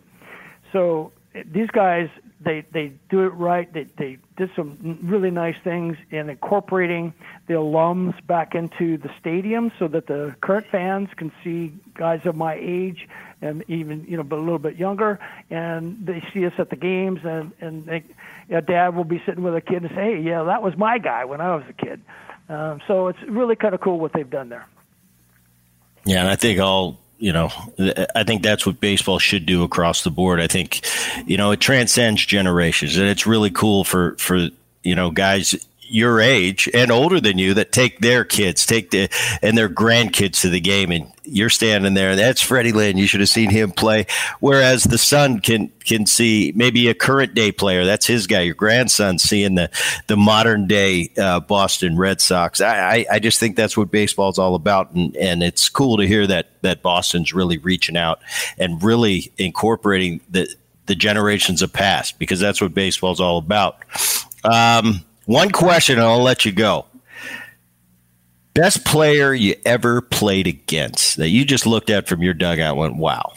[0.74, 1.12] So
[1.46, 2.10] these guys
[2.40, 3.72] they they do it right.
[3.72, 7.14] They they did some really nice things in incorporating
[7.48, 12.36] the alums back into the stadium so that the current fans can see guys of
[12.36, 13.08] my age
[13.42, 15.20] and even you know but a little bit younger.
[15.50, 18.04] And they see us at the games and and they,
[18.50, 21.00] yeah, dad will be sitting with a kid and say hey yeah that was my
[21.00, 22.02] guy when I was a kid.
[22.50, 24.68] Um, so it's really kind of cool what they've done there.
[26.06, 27.50] Yeah and I think all you know,
[28.16, 30.40] I think that's what baseball should do across the board.
[30.40, 30.86] I think,
[31.26, 34.50] you know, it transcends generations, and it's really cool for for
[34.84, 35.56] you know guys
[35.90, 39.10] your age and older than you that take their kids, take the
[39.42, 42.16] and their grandkids to the game, and you're standing there.
[42.16, 42.98] That's Freddie Lynn.
[42.98, 44.06] You should have seen him play.
[44.40, 47.86] Whereas the son can can see maybe a current day player.
[47.86, 48.42] That's his guy.
[48.42, 49.70] Your grandson seeing the
[50.08, 52.62] the modern day uh, Boston Red Sox.
[52.62, 56.08] I, I, I just think that's what baseball's all about, and and it's cool to
[56.08, 58.20] hear that that Boston's really reaching out
[58.58, 60.48] and really incorporating the
[60.88, 63.78] the generations of past because that's what baseball's all about.
[64.44, 66.86] Um, one question, and I'll let you go.
[68.58, 72.96] Best player you ever played against that you just looked at from your dugout went,
[72.96, 73.34] wow.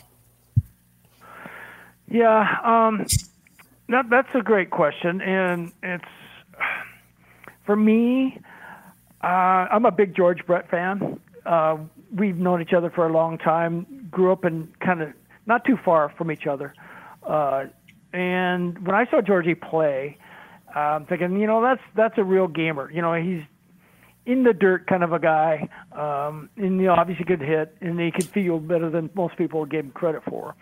[2.10, 3.04] Yeah, um,
[3.90, 5.20] that, that's a great question.
[5.20, 6.06] And it's,
[7.66, 8.40] for me,
[9.22, 11.20] uh, I'm a big George Brett fan.
[11.44, 11.76] Uh,
[12.16, 15.12] we've known each other for a long time, grew up in kind of
[15.44, 16.72] not too far from each other.
[17.24, 17.64] Uh,
[18.14, 20.16] and when I saw Georgie play,
[20.74, 22.90] I'm thinking, you know, that's that's a real gamer.
[22.90, 23.42] You know, he's
[24.26, 27.98] in the dirt kind of a guy, um, and you know, obviously could hit, and
[27.98, 30.54] he could feel better than most people give him credit for.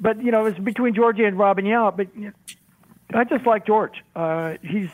[0.00, 1.96] But you know, it's between Georgie and Robin Yount.
[1.96, 2.32] But you
[3.12, 4.04] know, I just like George.
[4.14, 4.90] Uh, he's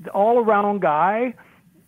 [0.00, 1.34] the all around guy.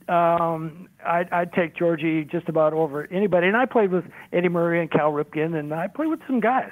[0.08, 3.46] Um, I'd, I'd take Georgie just about over anybody.
[3.46, 6.70] And I played with Eddie Murray and Cal Ripken, and I played with some guys.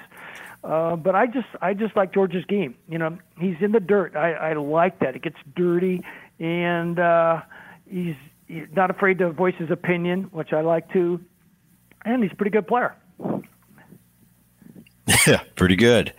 [0.65, 2.75] Uh, but I just I just like George's game.
[2.89, 4.17] You know, he's in the dirt.
[4.17, 5.15] I, I like that.
[5.15, 6.03] It gets dirty,
[6.41, 7.43] and uh,
[7.89, 8.17] he's,
[8.47, 11.21] he's not afraid to voice his opinion, which I like too.
[12.05, 12.95] And he's a pretty good player.
[15.27, 16.13] Yeah, pretty good.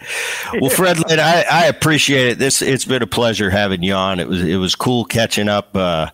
[0.61, 2.39] Well, Fred, I, I appreciate it.
[2.39, 4.19] This it's been a pleasure having you on.
[4.19, 5.75] It was it was cool catching up.
[5.75, 6.09] Uh,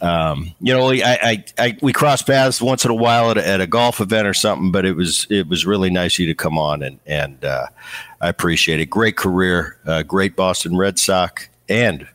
[0.00, 3.48] um, you know, I, I, I, we cross paths once in a while at a,
[3.48, 6.26] at a, golf event or something, but it was it was really nice of you
[6.26, 7.66] to come on and and uh,
[8.20, 8.86] I appreciate it.
[8.86, 12.06] Great career, uh, great Boston Red Sox, and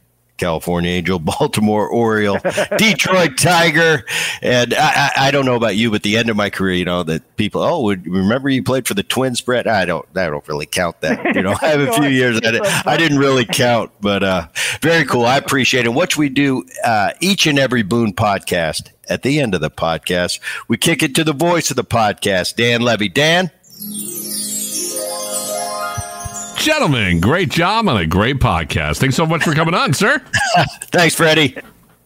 [0.41, 2.39] California Angel, Baltimore Oriole,
[2.77, 4.03] Detroit Tiger,
[4.41, 7.03] and I, I, don't know about you, but the end of my career, you know,
[7.03, 9.67] that people, oh, remember you played for the Twins, Bret?
[9.67, 11.35] I don't, I don't really count that.
[11.35, 12.39] You know, I have a few years.
[12.43, 14.47] I, I didn't really count, but uh,
[14.81, 15.27] very cool.
[15.27, 15.89] I appreciate it.
[15.89, 18.89] What we do uh, each and every Boone podcast.
[19.09, 20.39] At the end of the podcast,
[20.69, 23.09] we kick it to the voice of the podcast, Dan Levy.
[23.09, 23.51] Dan.
[26.61, 28.99] Gentlemen, great job on a great podcast.
[28.99, 30.19] Thanks so much for coming on, sir.
[30.91, 31.57] Thanks, Freddie.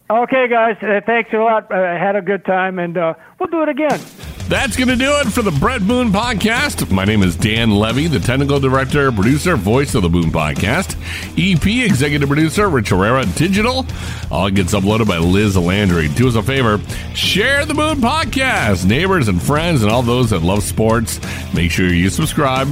[0.08, 0.78] Okay, guys.
[0.80, 1.70] Uh, thanks a lot.
[1.70, 4.00] I uh, had a good time, and uh, we'll do it again.
[4.48, 6.90] That's going to do it for the Bret Boone podcast.
[6.90, 10.96] My name is Dan Levy, the technical director, producer, voice of the Boone podcast.
[11.36, 13.84] EP, executive producer, Rich Herrera Digital.
[14.30, 16.08] All gets uploaded by Liz Landry.
[16.08, 16.80] Do us a favor,
[17.14, 18.86] share the Boone podcast.
[18.86, 21.20] Neighbors and friends and all those that love sports,
[21.52, 22.68] make sure you subscribe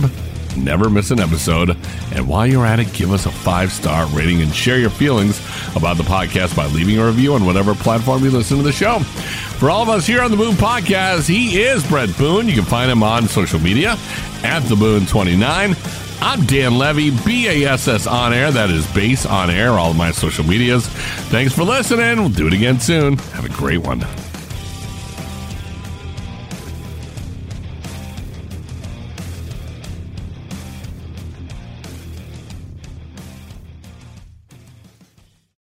[0.57, 1.77] never miss an episode.
[2.15, 5.39] And while you're at it, give us a five star rating and share your feelings
[5.77, 9.01] about the podcast by leaving a review on whatever platform you listen to the show.
[9.59, 12.49] For all of us here on the Boone Podcast, he is Bret Boone.
[12.49, 13.97] You can find him on social media
[14.43, 16.03] at the Boone29.
[16.21, 18.51] I'm Dan Levy, BASS on air.
[18.51, 20.87] That is base on air, all of my social medias.
[21.29, 22.19] Thanks for listening.
[22.19, 23.19] We'll do it again soon.
[23.19, 24.01] Have a great one.